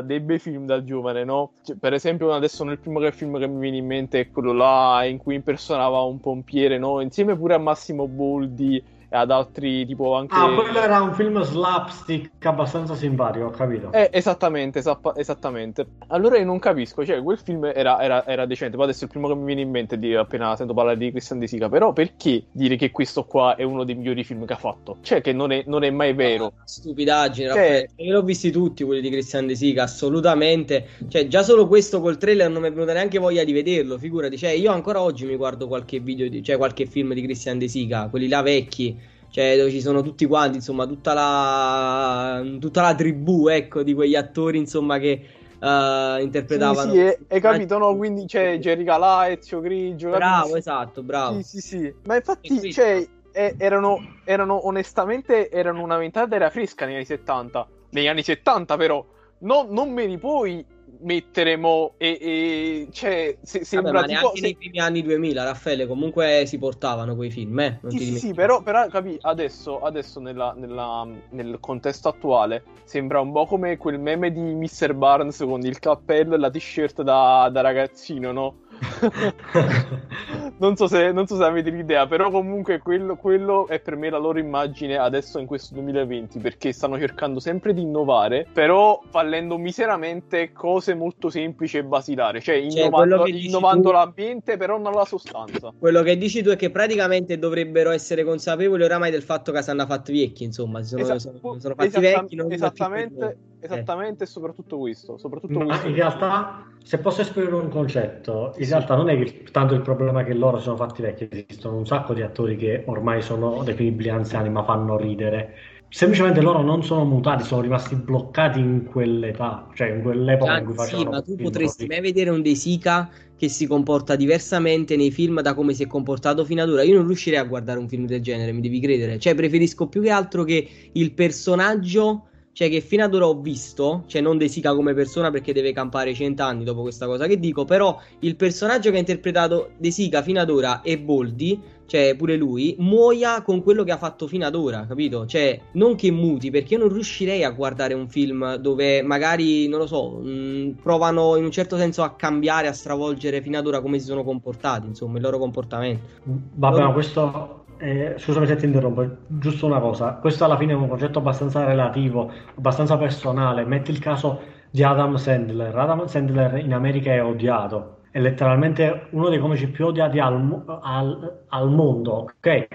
dei 0.00 0.20
bei 0.20 0.38
film 0.38 0.64
da 0.64 0.82
giovane 0.82 1.24
no? 1.24 1.52
Cioè, 1.62 1.76
per 1.76 1.92
esempio 1.92 2.32
adesso 2.32 2.64
nel 2.64 2.78
primo 2.78 2.98
film 3.10 3.38
che 3.38 3.46
mi 3.46 3.60
viene 3.60 3.76
in 3.76 3.86
mente 3.86 4.20
è 4.20 4.30
quello 4.30 4.52
là 4.52 5.04
in 5.04 5.18
cui 5.18 5.34
impersonava 5.34 6.00
un 6.00 6.18
pompiere 6.20 6.78
no? 6.78 7.00
Insieme 7.00 7.36
pure 7.36 7.54
a 7.54 7.58
Massimo 7.58 8.08
Boldi 8.08 8.82
ad 9.12 9.30
altri 9.30 9.84
tipo 9.86 10.14
anche... 10.14 10.34
Ah, 10.34 10.52
quello 10.54 10.78
era 10.78 11.00
un 11.00 11.12
film 11.14 11.40
slapstick 11.42 12.44
abbastanza 12.46 12.94
simpatico, 12.94 13.46
ho 13.46 13.50
capito. 13.50 13.92
Eh, 13.92 14.08
esattamente, 14.12 14.78
esappa- 14.78 15.14
esattamente. 15.16 15.86
Allora 16.08 16.38
io 16.38 16.44
non 16.44 16.58
capisco, 16.58 17.04
cioè 17.04 17.22
quel 17.22 17.38
film 17.38 17.64
era, 17.64 18.00
era, 18.02 18.26
era, 18.26 18.46
decente, 18.46 18.76
poi 18.76 18.86
adesso 18.86 19.02
è 19.02 19.04
il 19.04 19.10
primo 19.10 19.28
che 19.28 19.34
mi 19.34 19.44
viene 19.44 19.60
in 19.60 19.70
mente 19.70 19.98
di, 19.98 20.14
appena 20.14 20.56
sento 20.56 20.74
parlare 20.74 20.96
di 20.96 21.10
Christian 21.10 21.38
De 21.38 21.46
Sica, 21.46 21.68
però 21.68 21.92
perché 21.92 22.44
dire 22.50 22.76
che 22.76 22.90
questo 22.90 23.24
qua 23.24 23.54
è 23.54 23.62
uno 23.62 23.84
dei 23.84 23.94
migliori 23.94 24.24
film 24.24 24.44
che 24.46 24.54
ha 24.54 24.56
fatto? 24.56 24.96
Cioè 25.02 25.20
che 25.20 25.32
non 25.32 25.52
è, 25.52 25.62
non 25.66 25.84
è 25.84 25.90
mai 25.90 26.14
vero. 26.14 26.46
Ah, 26.46 26.62
stupidaggine, 26.64 27.48
cioè... 27.48 27.88
io 27.96 28.12
l'ho 28.12 28.22
visti 28.22 28.50
tutti 28.50 28.84
quelli 28.84 29.00
di 29.02 29.10
Christian 29.10 29.46
De 29.46 29.54
Sica, 29.54 29.82
assolutamente. 29.82 30.88
Cioè 31.08 31.26
già 31.26 31.42
solo 31.42 31.68
questo 31.68 32.00
col 32.00 32.16
trailer 32.16 32.48
non 32.48 32.62
mi 32.62 32.68
è 32.68 32.72
venuta 32.72 32.92
neanche 32.92 33.18
voglia 33.18 33.44
di 33.44 33.52
vederlo, 33.52 33.98
figurati. 33.98 34.38
Cioè 34.38 34.50
io 34.50 34.72
ancora 34.72 35.00
oggi 35.00 35.26
mi 35.26 35.36
guardo 35.36 35.68
qualche 35.68 36.00
video, 36.00 36.28
di, 36.28 36.42
cioè 36.42 36.56
qualche 36.56 36.86
film 36.86 37.12
di 37.14 37.22
Christian 37.22 37.58
De 37.58 37.68
Sica, 37.68 38.08
quelli 38.08 38.28
là 38.28 38.42
vecchi 38.42 39.01
cioè 39.32 39.56
dove 39.56 39.70
ci 39.70 39.80
sono 39.80 40.02
tutti 40.02 40.26
quanti, 40.26 40.56
insomma, 40.58 40.86
tutta 40.86 41.14
la, 41.14 42.44
tutta 42.60 42.82
la 42.82 42.94
tribù, 42.94 43.48
ecco, 43.48 43.82
di 43.82 43.94
quegli 43.94 44.14
attori, 44.14 44.58
insomma, 44.58 44.98
che 44.98 45.26
uh, 45.58 46.20
interpretavano. 46.20 46.92
Sì, 46.92 46.98
sì, 46.98 47.16
hai 47.28 47.40
capito, 47.40 47.78
no? 47.78 47.96
Quindi 47.96 48.26
c'è 48.26 48.58
Jerry 48.58 48.84
Calà, 48.84 49.30
Ezio 49.30 49.60
Grigio. 49.60 50.10
Bravo, 50.10 50.54
esatto, 50.54 51.02
bravo. 51.02 51.40
Sì, 51.40 51.60
sì, 51.60 51.60
sì. 51.60 51.94
Ma 52.04 52.16
infatti, 52.16 52.70
cioè, 52.70 53.08
eh, 53.32 53.54
erano, 53.56 54.18
erano, 54.24 54.66
onestamente, 54.66 55.48
erano 55.48 55.82
una 55.82 55.96
ventata 55.96 56.36
era 56.36 56.50
fresca 56.50 56.84
negli 56.84 56.96
anni 56.96 57.06
70. 57.06 57.68
Negli 57.88 58.08
anni 58.08 58.22
70, 58.22 58.76
però. 58.76 59.02
No, 59.38 59.66
non 59.66 59.90
me 59.92 60.04
li 60.04 60.18
puoi 60.18 60.62
metteremo 61.02 61.94
e, 61.96 62.18
e 62.20 62.88
cioè 62.92 63.36
se, 63.42 63.64
sembra 63.64 63.92
Vabbè, 63.92 64.06
tipo, 64.06 64.32
se... 64.34 64.40
nei 64.40 64.56
primi 64.56 64.78
anni 64.78 65.02
2000 65.02 65.44
Raffaele 65.44 65.86
comunque 65.86 66.44
si 66.46 66.58
portavano 66.58 67.14
quei 67.14 67.30
film 67.30 67.58
eh? 67.60 67.80
sì, 67.88 67.98
sì, 67.98 68.18
sì, 68.18 68.34
però, 68.34 68.62
però 68.62 68.86
capi, 68.88 69.18
adesso, 69.22 69.80
adesso 69.80 70.20
nella, 70.20 70.54
nella, 70.56 71.06
nel 71.30 71.58
contesto 71.60 72.08
attuale 72.08 72.64
sembra 72.84 73.20
un 73.20 73.32
po' 73.32 73.46
come 73.46 73.76
quel 73.76 73.98
meme 73.98 74.32
di 74.32 74.40
Mr. 74.40 74.94
Barnes 74.94 75.38
con 75.38 75.60
il 75.62 75.78
cappello 75.78 76.34
e 76.34 76.38
la 76.38 76.50
t-shirt 76.50 77.02
da, 77.02 77.48
da 77.52 77.60
ragazzino 77.60 78.32
no? 78.32 78.54
non, 80.62 80.76
so 80.76 80.86
se, 80.86 81.10
non, 81.10 81.26
so 81.26 81.36
se, 81.36 81.42
avete 81.42 81.70
l'idea, 81.70 82.06
però 82.06 82.30
comunque 82.30 82.78
quello, 82.78 83.16
quello, 83.16 83.66
è 83.66 83.80
per 83.80 83.96
me 83.96 84.10
la 84.10 84.18
loro 84.18 84.38
immagine 84.38 84.96
adesso 84.96 85.40
in 85.40 85.46
questo 85.46 85.74
2020, 85.74 86.38
perché 86.38 86.72
stanno 86.72 86.96
cercando 86.98 87.40
sempre 87.40 87.74
di 87.74 87.82
innovare, 87.82 88.46
però 88.52 89.02
fallendo 89.10 89.58
miseramente 89.58 90.52
cose 90.52 90.94
molto 90.94 91.30
semplici 91.30 91.78
e 91.78 91.84
basilari, 91.84 92.40
cioè, 92.40 92.60
cioè 92.70 92.82
innovando, 92.84 93.26
innovando 93.26 93.88
tu... 93.88 93.94
l'ambiente, 93.96 94.56
però 94.56 94.78
non 94.78 94.92
la 94.92 95.04
sostanza. 95.04 95.72
Quello 95.76 96.02
che 96.02 96.16
dici 96.16 96.42
tu 96.42 96.50
è 96.50 96.56
che 96.56 96.70
praticamente 96.70 97.38
dovrebbero 97.38 97.90
essere 97.90 98.22
consapevoli 98.22 98.84
oramai 98.84 99.10
del 99.10 99.22
fatto 99.22 99.50
che 99.50 99.62
si 99.62 99.70
hanno 99.70 99.86
fatti 99.86 100.12
vecchi, 100.12 100.44
insomma, 100.44 100.80
sono, 100.84 101.02
Esa- 101.02 101.18
sono, 101.18 101.38
sono 101.58 101.74
fatti 101.74 101.88
esatta- 101.88 102.20
vecchi. 102.20 102.36
Non 102.36 102.52
esattamente, 102.52 103.36
esattamente, 103.64 104.24
eh. 104.24 104.26
soprattutto 104.26 104.78
questo. 104.78 105.18
Soprattutto 105.18 105.58
Ma 105.58 105.64
questo. 105.66 105.88
in 105.88 105.94
realtà, 105.94 106.66
se 106.82 106.98
posso 106.98 107.20
esprimere 107.20 107.54
un 107.54 107.68
concetto, 107.68 108.54
in 108.58 108.68
realtà 108.68 108.96
non 108.96 109.08
è 109.08 109.16
che 109.16 109.44
tanto 109.50 109.74
il 109.74 109.80
problema 109.80 110.24
che 110.24 110.34
loro 110.34 110.58
sono 110.58 110.76
fatti 110.76 111.02
vecchi, 111.02 111.28
esistono 111.30 111.76
un 111.76 111.86
sacco 111.86 112.14
di 112.14 112.22
attori 112.22 112.56
che 112.56 112.84
ormai 112.86 113.22
sono 113.22 113.62
definibili 113.62 114.08
anziani 114.08 114.50
ma 114.50 114.64
fanno 114.64 114.96
ridere. 114.96 115.54
Semplicemente 115.88 116.40
loro 116.40 116.62
non 116.62 116.82
sono 116.82 117.04
mutati, 117.04 117.44
sono 117.44 117.60
rimasti 117.60 117.94
bloccati 117.96 118.58
in 118.58 118.86
quell'età, 118.86 119.68
cioè 119.74 119.88
in 119.88 120.00
quell'epoca 120.00 120.58
in 120.58 120.64
cui 120.64 120.74
facevano. 120.74 121.04
Sì, 121.04 121.10
ma 121.10 121.20
tu 121.20 121.36
potresti 121.36 121.86
mai 121.86 122.00
vedere 122.00 122.30
un 122.30 122.40
De 122.40 122.54
Sica 122.54 123.10
che 123.36 123.48
si 123.48 123.66
comporta 123.66 124.16
diversamente 124.16 124.96
nei 124.96 125.10
film 125.10 125.42
da 125.42 125.52
come 125.52 125.74
si 125.74 125.82
è 125.82 125.86
comportato 125.86 126.46
fino 126.46 126.62
ad 126.62 126.70
ora. 126.70 126.82
Io 126.82 126.94
non 126.94 127.06
riuscirei 127.06 127.38
a 127.38 127.44
guardare 127.44 127.78
un 127.78 127.88
film 127.88 128.06
del 128.06 128.22
genere, 128.22 128.52
mi 128.52 128.62
devi 128.62 128.80
credere. 128.80 129.18
Cioè, 129.18 129.34
preferisco 129.34 129.86
più 129.88 130.00
che 130.00 130.10
altro 130.10 130.44
che 130.44 130.66
il 130.92 131.12
personaggio 131.12 132.28
cioè 132.52 132.68
che 132.68 132.80
fino 132.80 133.04
ad 133.04 133.14
ora 133.14 133.26
ho 133.26 133.40
visto, 133.40 134.04
cioè 134.06 134.20
non 134.20 134.36
De 134.36 134.48
Sica 134.48 134.74
come 134.74 134.94
persona 134.94 135.30
perché 135.30 135.52
deve 135.52 135.72
campare 135.72 136.14
cent'anni 136.14 136.64
dopo 136.64 136.82
questa 136.82 137.06
cosa 137.06 137.26
che 137.26 137.38
dico, 137.38 137.64
però 137.64 137.98
il 138.20 138.36
personaggio 138.36 138.90
che 138.90 138.96
ha 138.96 139.00
interpretato 139.00 139.70
De 139.78 139.90
Sica 139.90 140.22
fino 140.22 140.40
ad 140.40 140.50
ora 140.50 140.82
e 140.82 140.98
Boldi, 140.98 141.60
cioè 141.86 142.14
pure 142.16 142.36
lui, 142.36 142.74
muoia 142.78 143.42
con 143.42 143.62
quello 143.62 143.84
che 143.84 143.90
ha 143.90 143.98
fatto 143.98 144.26
fino 144.26 144.46
ad 144.46 144.54
ora, 144.54 144.86
capito? 144.86 145.26
Cioè 145.26 145.60
non 145.72 145.94
che 145.94 146.10
muti, 146.10 146.50
perché 146.50 146.74
io 146.74 146.80
non 146.80 146.88
riuscirei 146.90 147.44
a 147.44 147.50
guardare 147.50 147.94
un 147.94 148.08
film 148.08 148.56
dove 148.56 149.02
magari, 149.02 149.68
non 149.68 149.80
lo 149.80 149.86
so, 149.86 150.10
mh, 150.10 150.76
provano 150.82 151.36
in 151.36 151.44
un 151.44 151.50
certo 151.50 151.76
senso 151.76 152.02
a 152.02 152.14
cambiare, 152.14 152.68
a 152.68 152.72
stravolgere 152.72 153.42
fino 153.42 153.58
ad 153.58 153.66
ora 153.66 153.80
come 153.80 153.98
si 153.98 154.06
sono 154.06 154.24
comportati, 154.24 154.86
insomma, 154.86 155.16
il 155.16 155.22
loro 155.22 155.38
comportamento. 155.38 156.02
Vabbè, 156.24 156.80
ma 156.80 156.92
questo 156.92 157.61
eh, 157.82 158.14
scusami 158.16 158.46
se 158.46 158.54
ti 158.54 158.64
interrompo, 158.64 159.04
giusto 159.26 159.66
una 159.66 159.80
cosa. 159.80 160.14
Questo 160.14 160.44
alla 160.44 160.56
fine 160.56 160.72
è 160.72 160.76
un 160.76 160.88
concetto 160.88 161.18
abbastanza 161.18 161.64
relativo, 161.64 162.30
abbastanza 162.56 162.96
personale. 162.96 163.64
Metti 163.64 163.90
il 163.90 163.98
caso 163.98 164.40
di 164.70 164.84
Adam 164.84 165.16
Sandler. 165.16 165.76
Adam 165.76 166.06
Sandler 166.06 166.58
in 166.58 166.72
America 166.74 167.10
è 167.12 167.22
odiato, 167.22 167.98
è 168.12 168.20
letteralmente 168.20 169.08
uno 169.10 169.28
dei 169.28 169.40
comici 169.40 169.68
più 169.68 169.86
odiati 169.86 170.20
al, 170.20 170.62
al, 170.82 171.44
al 171.48 171.70
mondo, 171.70 172.12
ok? 172.38 172.68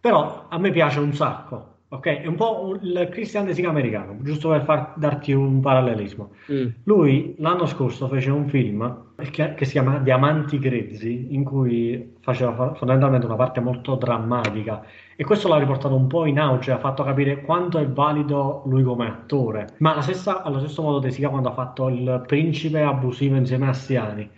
Però 0.00 0.46
a 0.48 0.58
me 0.58 0.70
piace 0.70 0.98
un 1.00 1.12
sacco. 1.12 1.77
Ok, 1.90 2.20
è 2.20 2.26
un 2.26 2.34
po' 2.34 2.76
il 2.82 3.08
Christian 3.10 3.46
De 3.46 3.54
Sica 3.54 3.70
americano, 3.70 4.18
giusto 4.20 4.50
per 4.50 4.64
far, 4.64 4.92
darti 4.96 5.32
un 5.32 5.60
parallelismo. 5.60 6.32
Mm. 6.52 6.66
Lui 6.82 7.34
l'anno 7.38 7.64
scorso 7.64 8.08
fece 8.08 8.30
un 8.30 8.46
film 8.46 9.14
che, 9.30 9.54
che, 9.54 9.64
si 9.64 9.72
chiama 9.72 9.96
Diamanti 9.96 10.58
Grezzi, 10.58 11.28
in 11.34 11.44
cui 11.44 12.16
faceva 12.20 12.74
fondamentalmente 12.74 13.24
una 13.24 13.36
parte 13.36 13.60
molto 13.60 13.94
drammatica 13.94 14.84
e 15.16 15.24
questo 15.24 15.48
l'ha 15.48 15.56
riportato 15.56 15.94
un 15.94 16.08
po' 16.08 16.26
in 16.26 16.38
auge, 16.38 16.72
ha 16.72 16.78
fatto 16.78 17.02
capire 17.04 17.40
quanto 17.40 17.78
è 17.78 17.88
valido 17.88 18.64
lui 18.66 18.82
come 18.82 19.06
attore. 19.06 19.68
Ma 19.78 19.98
stessa, 20.02 20.42
allo 20.42 20.58
stesso 20.58 20.82
modo 20.82 20.98
De 20.98 21.10
Sica 21.10 21.30
quando 21.30 21.48
ha 21.48 21.54
fatto 21.54 21.88
il 21.88 22.22
principe 22.26 22.82
abusivo 22.82 23.36
insieme 23.36 23.66
a 23.66 23.72
Siani. 23.72 24.28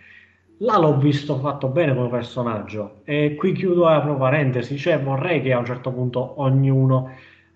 Là 0.59 0.77
l'ho 0.77 0.95
visto 0.95 1.37
fatto 1.39 1.67
bene 1.67 1.93
come 1.93 2.07
personaggio 2.07 3.01
e 3.03 3.35
qui 3.35 3.51
chiudo 3.51 3.89
la 3.89 3.99
parentesi, 3.99 4.77
cioè 4.77 5.01
vorrei 5.01 5.41
che 5.41 5.51
a 5.51 5.57
un 5.57 5.65
certo 5.65 5.91
punto 5.91 6.39
ognuno 6.39 7.09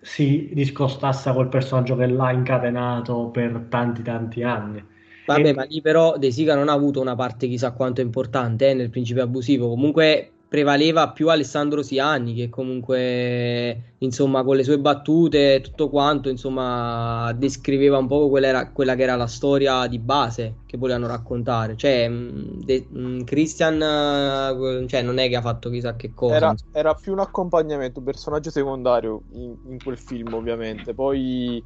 si 0.05 0.51
discostasse 0.53 1.33
quel 1.33 1.47
personaggio 1.47 1.95
che 1.95 2.05
l'ha 2.05 2.31
incatenato 2.31 3.29
per 3.29 3.65
tanti 3.69 4.03
tanti 4.03 4.43
anni. 4.43 4.83
Vabbè, 5.25 5.47
e... 5.47 5.53
ma 5.53 5.63
lì 5.63 5.81
però 5.81 6.17
De 6.17 6.29
Sica 6.29 6.53
non 6.53 6.69
ha 6.69 6.73
avuto 6.73 7.01
una 7.01 7.15
parte 7.15 7.47
chissà 7.47 7.71
quanto 7.71 8.01
importante 8.01 8.69
eh, 8.69 8.73
nel 8.75 8.91
principio 8.91 9.23
abusivo. 9.23 9.67
Comunque 9.67 10.34
prevaleva 10.55 11.09
più 11.09 11.27
Alessandro 11.27 11.83
Siani 11.83 12.33
che 12.33 12.47
comunque 12.47 13.95
insomma 13.97 14.41
con 14.41 14.55
le 14.55 14.63
sue 14.63 14.79
battute 14.79 15.55
e 15.55 15.59
tutto 15.59 15.89
quanto 15.89 16.29
insomma 16.29 17.33
descriveva 17.33 17.97
un 17.97 18.07
po' 18.07 18.29
quella, 18.29 18.71
quella, 18.71 18.95
che 18.95 19.03
era 19.03 19.17
la 19.17 19.27
storia 19.27 19.85
di 19.87 19.99
base 19.99 20.59
che 20.65 20.77
volevano 20.77 21.07
raccontare. 21.07 21.75
Cioè 21.75 22.07
mm, 22.07 22.61
de, 22.63 22.87
mm, 22.89 23.23
Christian 23.23 23.81
eh, 23.81 24.87
cioè, 24.87 25.01
non 25.01 25.17
è 25.17 25.27
che 25.27 25.35
ha 25.35 25.41
fatto 25.41 25.69
chissà 25.69 25.97
che 25.97 26.13
cosa 26.13 26.35
era, 26.35 26.55
era 26.71 26.93
più 26.93 27.11
un 27.11 27.19
accompagnamento 27.19 27.99
un 27.99 28.05
personaggio 28.05 28.49
secondario 28.49 29.23
in, 29.33 29.57
in 29.67 29.77
quel 29.83 29.97
film 29.97 30.35
ovviamente. 30.35 30.93
Poi 30.93 31.61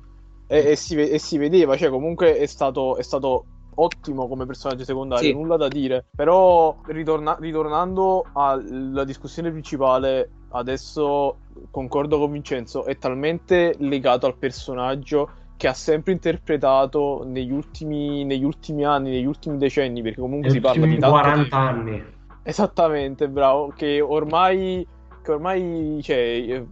e, 0.48 0.72
e, 0.72 0.76
si, 0.76 0.96
e, 0.96 1.20
si, 1.20 1.38
vedeva 1.38 1.78
cioè 1.78 1.92
comunque 1.92 2.40
è 2.40 2.48
stato, 2.48 2.98
è 2.98 3.04
stato 3.04 3.46
ottimo 3.82 4.28
come 4.28 4.46
personaggio 4.46 4.84
secondario, 4.84 5.30
sì. 5.30 5.34
nulla 5.34 5.58
da 5.58 5.68
dire. 5.68 6.06
Però 6.16 6.76
ritorna- 6.88 7.38
ritornando 7.40 8.26
alla 8.34 9.04
discussione 9.04 9.52
principale, 9.52 10.30
adesso 10.50 11.40
concordo 11.72 12.18
con 12.20 12.32
Vincenzo, 12.32 12.86
è 12.86 12.98
talmente 12.98 13.76
legato 13.80 14.26
al 14.26 14.38
personaggio 14.38 15.32
che 15.58 15.68
ha 15.68 15.74
sempre 15.74 16.14
interpretato 16.14 17.24
negli 17.26 17.52
ultimi, 17.52 18.24
negli 18.24 18.46
ultimi 18.46 18.86
anni, 18.86 19.10
negli 19.10 19.26
ultimi 19.26 19.58
decenni, 19.58 20.02
perché 20.02 20.22
comunque 20.22 20.50
si 20.52 20.62
parla 20.62 20.86
di 20.86 20.98
tanto 20.98 21.18
40 21.18 21.58
anni. 21.58 22.04
Esattamente, 22.44 23.28
bravo, 23.28 23.74
che 23.76 24.00
ormai, 24.00 24.88
che 25.22 25.32
ormai 25.32 26.00
cioè, 26.02 26.64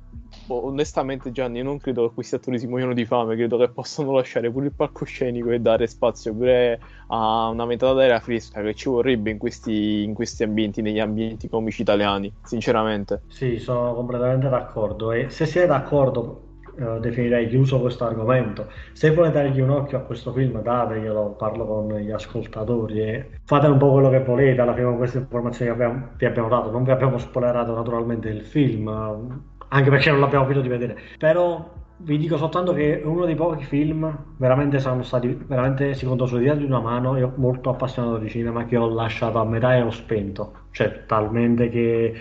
onestamente 0.48 1.32
Gianni, 1.32 1.62
non 1.62 1.77
credo 1.80 2.08
che 2.08 2.13
questi 2.13 2.36
attori 2.36 2.60
si 2.60 2.68
muoiono 2.68 2.94
di 2.94 3.06
fame, 3.06 3.36
credo 3.36 3.58
che 3.58 3.70
possano 3.70 4.13
lasciare 4.13 4.51
pure 4.51 4.66
il 4.68 4.74
palcoscenico 4.74 5.51
e 5.51 5.60
dare 5.60 5.88
spazio 5.88 6.34
pure 6.34 6.80
a 7.08 7.50
una 7.50 7.66
metà 7.66 7.94
d'aria 7.94 8.20
fresca 8.20 8.62
che 8.62 8.74
ci 8.74 8.89
vorrebbe 8.89 9.32
in 9.32 9.38
questi, 9.38 10.04
in 10.04 10.13
questi 10.13 10.44
ambienti, 10.44 10.82
negli 10.82 11.00
ambienti 11.00 11.50
comici 11.50 11.82
italiani, 11.82 12.32
sinceramente. 12.44 13.22
Sì, 13.27 13.60
sono 13.60 13.94
completamente 13.94 14.50
d'accordo 14.50 15.12
e 15.12 15.30
se 15.30 15.46
siete 15.46 15.68
d'accordo 15.68 16.44
Uh, 16.77 17.00
definirei 17.00 17.48
chiuso 17.48 17.82
questo 17.82 18.06
argomento. 18.06 18.68
Se 18.94 19.12
volete 19.12 19.42
dargli 19.42 19.62
un 19.62 19.72
occhio 19.72 19.98
a 19.98 20.01
questo 20.01 20.32
film, 20.32 20.62
dateglielo, 20.62 21.32
parlo 21.32 21.66
con 21.66 21.88
gli 21.96 22.12
ascoltatori 22.12 23.00
e 23.01 23.30
fate 23.46 23.66
un 23.66 23.80
po' 23.80 23.94
quello 23.94 24.10
che 24.10 24.20
volete. 24.20 24.62
Alla 24.62 24.75
fine, 24.75 24.86
con 24.86 24.98
queste 24.98 25.18
informazioni 25.18 25.72
che 25.72 25.84
abbiamo, 25.84 26.10
vi 26.16 26.25
abbiamo 26.27 26.50
dato, 26.50 26.70
non 26.70 26.84
vi 26.84 26.92
abbiamo 26.92 27.18
spoilerato 27.18 27.74
naturalmente 27.74 28.30
il 28.30 28.44
film, 28.44 28.88
anche 29.69 29.89
perché 29.89 30.12
non 30.12 30.19
l'abbiamo 30.19 30.45
finito 30.45 30.62
di 30.62 30.69
vedere. 30.69 30.97
Però 31.17 31.75
vi 32.00 32.17
dico 32.17 32.38
soltanto 32.38 32.74
che 32.74 33.01
è 33.01 33.05
uno 33.05 33.25
dei 33.25 33.36
pochi 33.36 33.63
film 33.63 34.15
veramente 34.38 34.79
sono 34.79 35.01
stati 35.01 35.33
veramente 35.47 35.95
si 35.95 36.05
conta 36.05 36.27
sulle 36.27 36.41
dita 36.41 36.53
di 36.53 36.63
una 36.63 36.79
mano 36.79 37.17
io 37.17 37.33
molto 37.38 37.71
appassionato 37.71 38.17
di 38.19 38.29
cinema 38.29 38.65
che 38.65 38.77
ho 38.77 38.88
lasciato 38.88 39.39
a 39.39 39.45
metà 39.45 39.75
e 39.75 39.81
ho 39.81 39.89
spento. 39.91 40.65
Cioè 40.71 41.05
talmente 41.05 41.69
che, 41.69 42.13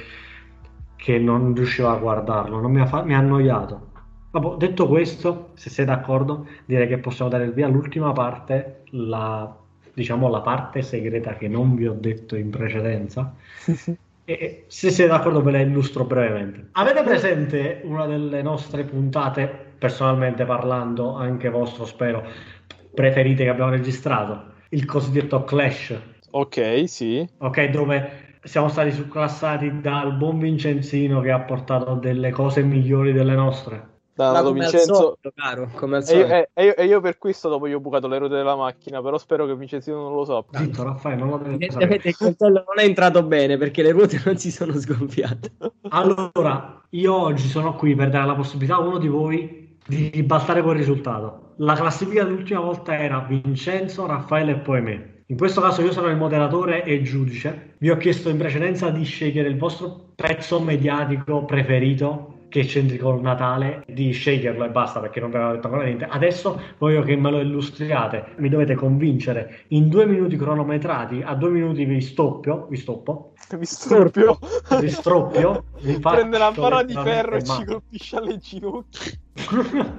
che 0.97 1.19
non 1.19 1.55
riuscivo 1.55 1.89
a 1.89 1.97
guardarlo 1.99 2.61
non 2.61 2.73
mi 2.73 2.81
ha, 2.81 2.87
fa- 2.87 3.03
mi 3.03 3.15
ha 3.15 3.19
annoiato. 3.19 3.85
Vabbè, 4.31 4.57
detto 4.57 4.87
questo 4.89 5.51
se 5.55 5.71
siete 5.71 5.91
d'accordo 5.91 6.47
direi 6.65 6.89
che 6.89 6.99
possiamo 6.99 7.31
dare 7.31 7.45
il 7.45 7.53
via 7.53 7.67
all'ultima 7.67 8.13
parte 8.13 8.83
la, 8.91 9.55
diciamo 9.95 10.29
la 10.29 10.41
parte 10.41 10.83
segreta 10.83 11.35
che 11.35 11.49
non 11.49 11.75
vi 11.75 11.87
ho 11.87 11.95
detto 11.95 12.37
in 12.37 12.51
precedenza 12.51 13.35
E 14.29 14.65
se 14.67 14.91
siete 14.91 15.09
d'accordo 15.09 15.41
ve 15.41 15.53
la 15.53 15.61
illustro 15.61 16.05
brevemente. 16.05 16.71
Avete 16.73 17.03
presente 17.05 17.81
una 17.85 18.07
delle 18.07 18.43
nostre 18.43 18.83
puntate, 18.83 19.47
personalmente 19.79 20.45
parlando, 20.45 21.15
anche 21.15 21.49
vostro 21.49 21.85
spero, 21.85 22.25
preferite 22.93 23.45
che 23.45 23.51
abbiamo 23.51 23.71
registrato? 23.71 24.55
Il 24.71 24.85
cosiddetto 24.85 25.45
Clash. 25.45 25.97
Ok, 26.33 26.89
sì. 26.89 27.25
Ok, 27.39 27.71
dove 27.71 28.39
siamo 28.43 28.67
stati 28.69 28.91
surclassati 28.91 29.81
dal 29.81 30.17
buon 30.17 30.41
Vincenzino 30.41 31.21
che 31.21 31.31
ha 31.31 31.41
portato 31.41 31.95
delle 31.95 32.31
cose 32.31 32.63
migliori 32.63 33.13
delle 33.13 33.37
nostre. 33.37 33.95
Dato 34.17 34.53
Vincenzo 34.53 34.95
solito, 34.95 35.33
caro, 35.35 35.69
come 35.75 35.97
al 35.97 36.05
solito. 36.05 36.27
E, 36.27 36.49
io, 36.65 36.75
e, 36.75 36.75
e 36.79 36.87
io 36.87 37.03
per 37.03 37.19
questo 37.19 37.51
dopo 37.51 37.69
gli 37.69 37.75
ho 37.75 37.81
bucato 37.81 38.09
le 38.09 38.17
ruote 38.17 38.35
della 38.35 38.57
macchina, 38.57 39.03
però 39.03 39.19
spero 39.19 39.45
che 39.45 39.55
Vincenzino 39.55 40.01
non 40.01 40.15
lo 40.15 40.25
sappia. 40.25 40.59
Zitto, 40.61 40.85
Raffaele, 40.85 41.21
non 41.21 41.29
lo 41.29 41.37
deve 41.37 41.55
Evidentemente 41.57 42.09
il 42.09 42.17
coltello 42.17 42.65
non 42.67 42.79
è 42.79 42.85
entrato 42.85 43.23
bene 43.23 43.59
perché 43.59 43.83
le 43.83 43.91
ruote 43.91 44.21
non 44.25 44.39
si 44.39 44.51
sono 44.51 44.73
sgonfiate. 44.73 45.53
Allora, 45.91 46.83
io 46.91 47.15
oggi 47.15 47.47
sono 47.47 47.75
qui 47.75 47.95
per 47.95 48.09
dare 48.09 48.27
la 48.27 48.35
possibilità 48.35 48.77
a 48.77 48.81
uno 48.81 48.97
di 48.97 49.09
voi 49.09 49.77
di 49.87 50.09
ribaltare 50.09 50.63
quel 50.63 50.77
risultato. 50.77 51.53
La 51.59 51.75
classifica 51.75 52.25
dell'ultima 52.25 52.61
volta 52.61 52.99
era 52.99 53.19
Vincenzo, 53.19 54.07
Raffaele 54.07 54.53
e 54.53 54.57
poi 54.57 54.81
me. 54.81 55.25
In 55.27 55.37
questo 55.37 55.61
caso 55.61 55.83
io 55.83 55.93
sono 55.93 56.09
il 56.09 56.17
moderatore 56.17 56.85
e 56.85 56.95
il 56.95 57.05
giudice. 57.05 57.75
Vi 57.79 57.91
ho 57.91 57.97
chiesto 57.99 58.31
in 58.31 58.39
precedenza 58.39 58.89
di 58.89 59.05
scegliere 59.05 59.49
il 59.49 59.59
vostro 59.59 60.13
pezzo 60.15 60.59
mediatico 60.59 61.45
preferito 61.45 62.31
che 62.57 62.65
c'entri 62.65 62.97
col 62.97 63.21
Natale 63.21 63.85
di 63.87 64.13
sceglierlo 64.13 64.65
e 64.65 64.71
basta 64.71 64.99
perché 65.01 65.21
non 65.21 65.29
vi 65.29 65.37
avevo 65.37 65.53
detto 65.53 65.67
ancora 65.67 65.85
niente. 65.85 66.07
Adesso 66.07 66.59
voglio 66.79 67.03
che 67.03 67.15
me 67.15 67.31
lo 67.31 67.41
illustriate. 67.41 68.33
Mi 68.37 68.49
dovete 68.49 68.75
convincere 68.75 69.65
in 69.69 69.91
due 69.91 70.07
minuti 70.07 70.39
cronometrati. 70.39 71.23
A 71.23 71.35
due 71.35 71.51
minuti 71.51 71.85
vi 71.85 72.01
stoppio. 72.01 72.67
Vi 72.71 72.79
stoppo. 72.79 73.35
Vi 73.59 73.67
stroppio. 73.67 74.39
Vi 74.81 74.89
stroppio. 74.89 75.65
Vi 75.83 75.99
Prende 76.01 76.39
la 76.39 76.51
barra 76.51 76.83
di 76.83 76.95
ferro 76.95 77.37
e 77.37 77.45
ci 77.45 77.65
colpisce 77.67 78.17
alle 78.17 78.39
ginocchia. 78.39 79.13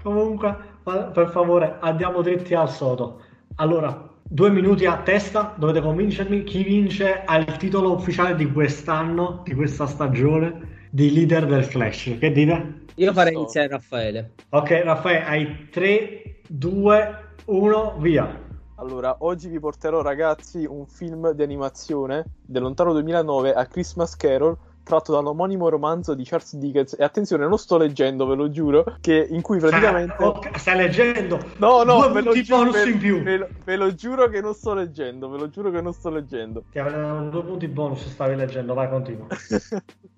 Comunque, 0.00 0.56
per 0.84 1.28
favore, 1.32 1.76
andiamo 1.80 2.22
dritti 2.22 2.54
al 2.54 2.70
sodo. 2.70 3.20
Allora, 3.56 4.08
due 4.22 4.50
minuti 4.50 4.86
a 4.86 4.98
testa, 4.98 5.54
dovete 5.56 5.80
convincermi 5.80 6.44
chi 6.44 6.62
vince 6.62 7.24
ha 7.24 7.36
il 7.38 7.56
titolo 7.56 7.94
ufficiale 7.94 8.36
di 8.36 8.52
quest'anno, 8.52 9.40
di 9.42 9.54
questa 9.54 9.86
stagione 9.86 10.74
di 10.94 11.12
leader 11.12 11.44
del 11.46 11.64
Flash. 11.64 12.16
Che 12.20 12.30
dite? 12.30 12.82
Io 12.94 13.12
farei 13.12 13.34
iniziare 13.34 13.66
Raffaele. 13.66 14.30
Ok, 14.50 14.70
Raffaele, 14.84 15.24
hai 15.24 15.68
3, 15.68 16.42
2, 16.46 17.18
1, 17.46 17.96
via. 17.98 18.40
Allora, 18.76 19.16
oggi 19.20 19.48
vi 19.48 19.58
porterò 19.58 20.02
ragazzi 20.02 20.64
un 20.64 20.86
film 20.86 21.32
di 21.32 21.42
animazione 21.42 22.24
del 22.46 22.62
lontano 22.62 22.92
2009 22.92 23.54
a 23.54 23.66
Christmas 23.66 24.14
Carol 24.14 24.56
tratto 24.84 25.12
dall'omonimo 25.12 25.68
romanzo 25.68 26.14
di 26.14 26.22
Charles 26.24 26.54
Dickens 26.56 26.94
e 26.96 27.02
attenzione 27.02 27.48
non 27.48 27.58
sto 27.58 27.78
leggendo 27.78 28.26
ve 28.26 28.34
lo 28.34 28.50
giuro 28.50 28.98
che 29.00 29.26
in 29.30 29.40
cui 29.40 29.58
praticamente 29.58 30.14
ah, 30.18 30.26
okay, 30.26 30.58
stai 30.58 30.76
leggendo 30.76 31.40
no 31.56 31.84
no 31.84 32.12
ve 32.12 32.20
lo, 32.20 32.34
giuro, 32.34 32.70
ve, 32.70 32.90
in 32.90 32.98
più. 32.98 33.22
Ve, 33.22 33.38
lo, 33.38 33.48
ve 33.64 33.76
lo 33.76 33.94
giuro 33.94 34.28
che 34.28 34.42
non 34.42 34.52
sto 34.52 34.74
leggendo 34.74 35.30
ve 35.30 35.38
lo 35.38 35.48
giuro 35.48 35.70
che 35.70 35.80
non 35.80 35.94
sto 35.94 36.10
leggendo 36.10 36.64
ti 36.70 36.78
avevano 36.78 37.30
due 37.30 37.42
punti 37.44 37.66
bonus 37.66 38.06
stavi 38.06 38.36
leggendo 38.36 38.74
vai 38.74 38.90
continua 38.90 39.26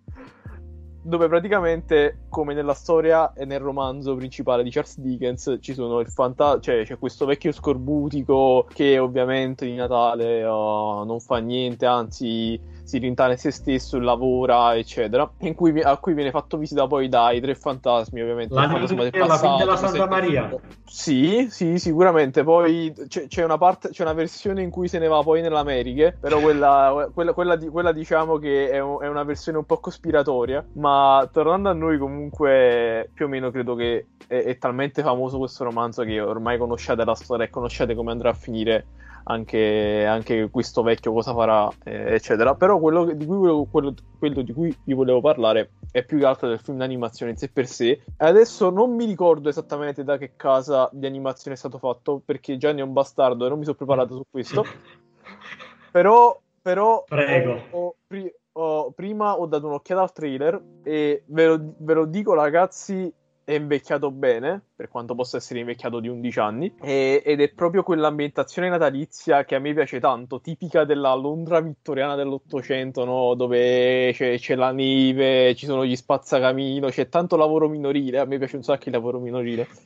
dove 1.06 1.28
praticamente, 1.28 2.24
come 2.28 2.52
nella 2.52 2.74
storia 2.74 3.32
e 3.32 3.44
nel 3.44 3.60
romanzo 3.60 4.16
principale 4.16 4.64
di 4.64 4.70
Charles 4.70 4.98
Dickens, 4.98 5.58
ci 5.60 5.72
sono 5.72 6.00
il 6.00 6.08
fantasma, 6.08 6.60
cioè 6.60 6.84
c'è 6.84 6.98
questo 6.98 7.26
vecchio 7.26 7.52
scorbutico 7.52 8.66
che 8.72 8.98
ovviamente 8.98 9.66
di 9.66 9.74
Natale 9.74 10.42
uh, 10.42 11.04
non 11.04 11.20
fa 11.20 11.38
niente, 11.38 11.86
anzi 11.86 12.60
si 12.86 12.98
rintane 12.98 13.36
se 13.36 13.50
stesso, 13.50 13.98
lavora, 13.98 14.76
eccetera. 14.76 15.28
Cui, 15.56 15.80
a 15.80 15.96
cui 15.96 16.14
viene 16.14 16.30
fatto 16.30 16.56
visita 16.56 16.86
poi 16.86 17.08
dai 17.08 17.40
tre 17.40 17.56
fantasmi, 17.56 18.20
ovviamente. 18.20 18.54
La, 18.54 18.66
del 18.68 19.10
passato, 19.10 19.56
della 19.56 19.76
Santa 19.76 20.06
Maria. 20.06 20.56
Sì, 20.84 21.48
sì, 21.50 21.80
sicuramente. 21.80 22.44
Poi 22.44 22.94
c'è, 23.08 23.26
c'è, 23.26 23.42
una 23.42 23.58
parte, 23.58 23.88
c'è 23.88 24.02
una 24.02 24.12
versione 24.12 24.62
in 24.62 24.70
cui 24.70 24.86
se 24.86 25.00
ne 25.00 25.08
va 25.08 25.20
poi 25.20 25.40
nell'America, 25.40 26.14
però 26.18 26.38
quella, 26.38 27.10
quella, 27.12 27.32
quella, 27.32 27.58
quella 27.58 27.90
diciamo 27.90 28.38
che 28.38 28.70
è, 28.70 28.78
un, 28.78 29.02
è, 29.02 29.08
una 29.08 29.24
versione 29.24 29.58
un 29.58 29.64
po' 29.64 29.78
cospiratoria. 29.78 30.64
Ma 30.74 31.28
tornando 31.32 31.68
a 31.68 31.72
noi, 31.72 31.98
comunque, 31.98 33.10
più 33.12 33.24
o 33.24 33.28
meno 33.28 33.50
credo 33.50 33.74
che 33.74 34.06
è, 34.28 34.44
è 34.44 34.58
talmente 34.58 35.02
famoso 35.02 35.38
questo 35.38 35.64
romanzo 35.64 36.04
che 36.04 36.20
ormai 36.20 36.56
conosciate 36.56 37.04
la 37.04 37.16
storia 37.16 37.46
e 37.46 37.50
conoscete 37.50 37.96
come 37.96 38.12
andrà 38.12 38.30
a 38.30 38.34
finire 38.34 38.86
anche, 39.28 40.04
anche 40.06 40.48
questo 40.50 40.82
vecchio 40.82 41.12
cosa 41.12 41.32
farà, 41.32 41.68
eh, 41.84 42.14
eccetera. 42.14 42.54
Però 42.54 42.78
quello 42.78 43.04
di, 43.04 43.24
cui 43.24 43.36
volevo, 43.36 43.64
quello, 43.64 43.94
quello 44.18 44.42
di 44.42 44.52
cui 44.52 44.76
vi 44.84 44.94
volevo 44.94 45.20
parlare 45.20 45.70
è 45.90 46.04
più 46.04 46.18
che 46.18 46.26
altro 46.26 46.48
del 46.48 46.60
film 46.60 46.78
d'animazione 46.78 47.32
in 47.32 47.38
sé 47.38 47.48
per 47.48 47.66
sé. 47.66 48.02
Adesso 48.18 48.70
non 48.70 48.94
mi 48.94 49.04
ricordo 49.04 49.48
esattamente 49.48 50.04
da 50.04 50.16
che 50.18 50.32
casa 50.36 50.88
di 50.92 51.06
animazione 51.06 51.56
è 51.56 51.58
stato 51.58 51.78
fatto, 51.78 52.20
perché 52.24 52.56
Gianni 52.56 52.80
è 52.80 52.84
un 52.84 52.92
bastardo 52.92 53.46
e 53.46 53.48
non 53.48 53.58
mi 53.58 53.64
sono 53.64 53.76
preparato 53.76 54.14
su 54.14 54.24
questo. 54.30 54.64
però, 55.90 56.38
però 56.62 57.04
Prego. 57.06 57.62
Ho, 57.70 57.78
ho, 57.78 57.94
pri- 58.06 58.34
ho, 58.52 58.90
prima 58.92 59.38
ho 59.38 59.46
dato 59.46 59.66
un'occhiata 59.66 60.02
al 60.02 60.12
trailer 60.12 60.62
e 60.82 61.24
ve 61.26 61.46
lo, 61.46 61.74
ve 61.78 61.94
lo 61.94 62.04
dico, 62.04 62.32
ragazzi 62.34 63.12
è 63.46 63.52
invecchiato 63.52 64.10
bene, 64.10 64.60
per 64.74 64.88
quanto 64.88 65.14
possa 65.14 65.36
essere 65.36 65.60
invecchiato 65.60 66.00
di 66.00 66.08
11 66.08 66.38
anni, 66.40 66.74
e, 66.82 67.22
ed 67.24 67.40
è 67.40 67.48
proprio 67.52 67.84
quell'ambientazione 67.84 68.68
natalizia 68.68 69.44
che 69.44 69.54
a 69.54 69.60
me 69.60 69.72
piace 69.72 70.00
tanto, 70.00 70.40
tipica 70.40 70.82
della 70.82 71.14
Londra 71.14 71.60
vittoriana 71.60 72.16
dell'Ottocento, 72.16 73.04
no? 73.04 73.34
dove 73.34 74.10
c'è, 74.12 74.36
c'è, 74.36 74.56
la 74.56 74.72
neve, 74.72 75.54
ci 75.54 75.64
sono 75.64 75.86
gli 75.86 75.94
spazzacamino, 75.94 76.88
c'è 76.88 77.08
tanto 77.08 77.36
lavoro 77.36 77.68
minorile, 77.68 78.18
a 78.18 78.24
me 78.24 78.36
piace 78.38 78.56
un 78.56 78.64
sacco 78.64 78.88
il 78.88 78.94
lavoro 78.94 79.20
minorile. 79.20 79.68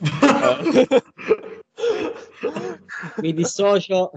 Mi 3.20 3.34
dissocio. 3.34 4.10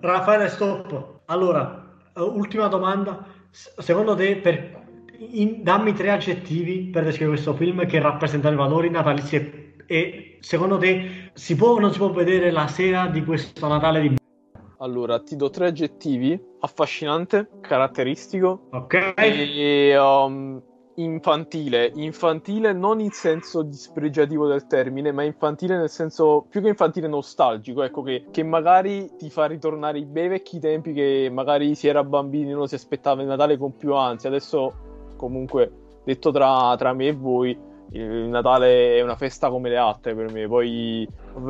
Raffaele, 0.00 0.48
stop. 0.48 1.20
Allora, 1.26 1.84
ultima 2.14 2.68
domanda. 2.68 3.26
Secondo 3.50 4.14
te, 4.14 4.36
per 4.36 4.84
in, 5.18 5.62
dammi 5.62 5.92
tre 5.92 6.10
aggettivi 6.10 6.90
per 6.90 7.04
descrivere 7.04 7.36
questo 7.36 7.54
film 7.54 7.86
che 7.86 8.00
rappresentano 8.00 8.54
i 8.54 8.58
valori 8.58 8.90
natalizi 8.90 9.36
e, 9.36 9.74
e, 9.86 10.38
secondo 10.40 10.78
te 10.78 11.30
si 11.34 11.56
può 11.56 11.70
o 11.70 11.78
non 11.78 11.92
si 11.92 11.98
può 11.98 12.10
vedere 12.10 12.50
la 12.50 12.66
sera 12.66 13.06
di 13.06 13.24
questo 13.24 13.66
Natale 13.66 14.00
di 14.00 14.16
allora, 14.78 15.20
ti 15.20 15.36
do 15.36 15.48
tre 15.48 15.68
aggettivi: 15.68 16.38
affascinante, 16.60 17.48
caratteristico 17.62 18.68
ok 18.70 19.14
e 19.16 19.96
um, 19.98 20.62
infantile. 20.96 21.90
Infantile 21.94 22.72
non 22.72 23.00
in 23.00 23.10
senso 23.10 23.62
dispregiativo 23.62 24.46
del 24.46 24.66
termine, 24.66 25.10
ma 25.12 25.22
infantile 25.22 25.76
nel 25.76 25.88
senso 25.88 26.46
più 26.50 26.60
che 26.60 26.68
infantile 26.68 27.08
nostalgico. 27.08 27.82
Ecco 27.82 28.02
che, 28.02 28.26
che 28.30 28.42
magari 28.42 29.10
ti 29.16 29.30
fa 29.30 29.46
ritornare 29.46 29.98
i 29.98 30.04
bei 30.04 30.28
vecchi 30.28 30.58
tempi 30.58 30.92
che 30.92 31.30
magari 31.32 31.74
si 31.74 31.88
era 31.88 32.04
bambini 32.04 32.50
e 32.50 32.54
non 32.54 32.68
si 32.68 32.74
aspettava 32.74 33.22
il 33.22 33.28
Natale 33.28 33.56
con 33.56 33.76
più 33.76 33.94
ansia. 33.94 34.28
Adesso 34.28 34.92
comunque 35.16 35.70
detto 36.04 36.30
tra, 36.30 36.74
tra 36.76 36.92
me 36.92 37.08
e 37.08 37.12
voi, 37.12 37.58
il 37.94 38.28
Natale 38.28 38.96
è 38.96 39.02
una 39.02 39.14
festa 39.14 39.50
come 39.50 39.68
le 39.68 39.76
altre 39.76 40.14
per 40.14 40.30
me. 40.32 40.46
Poi, 40.48 41.08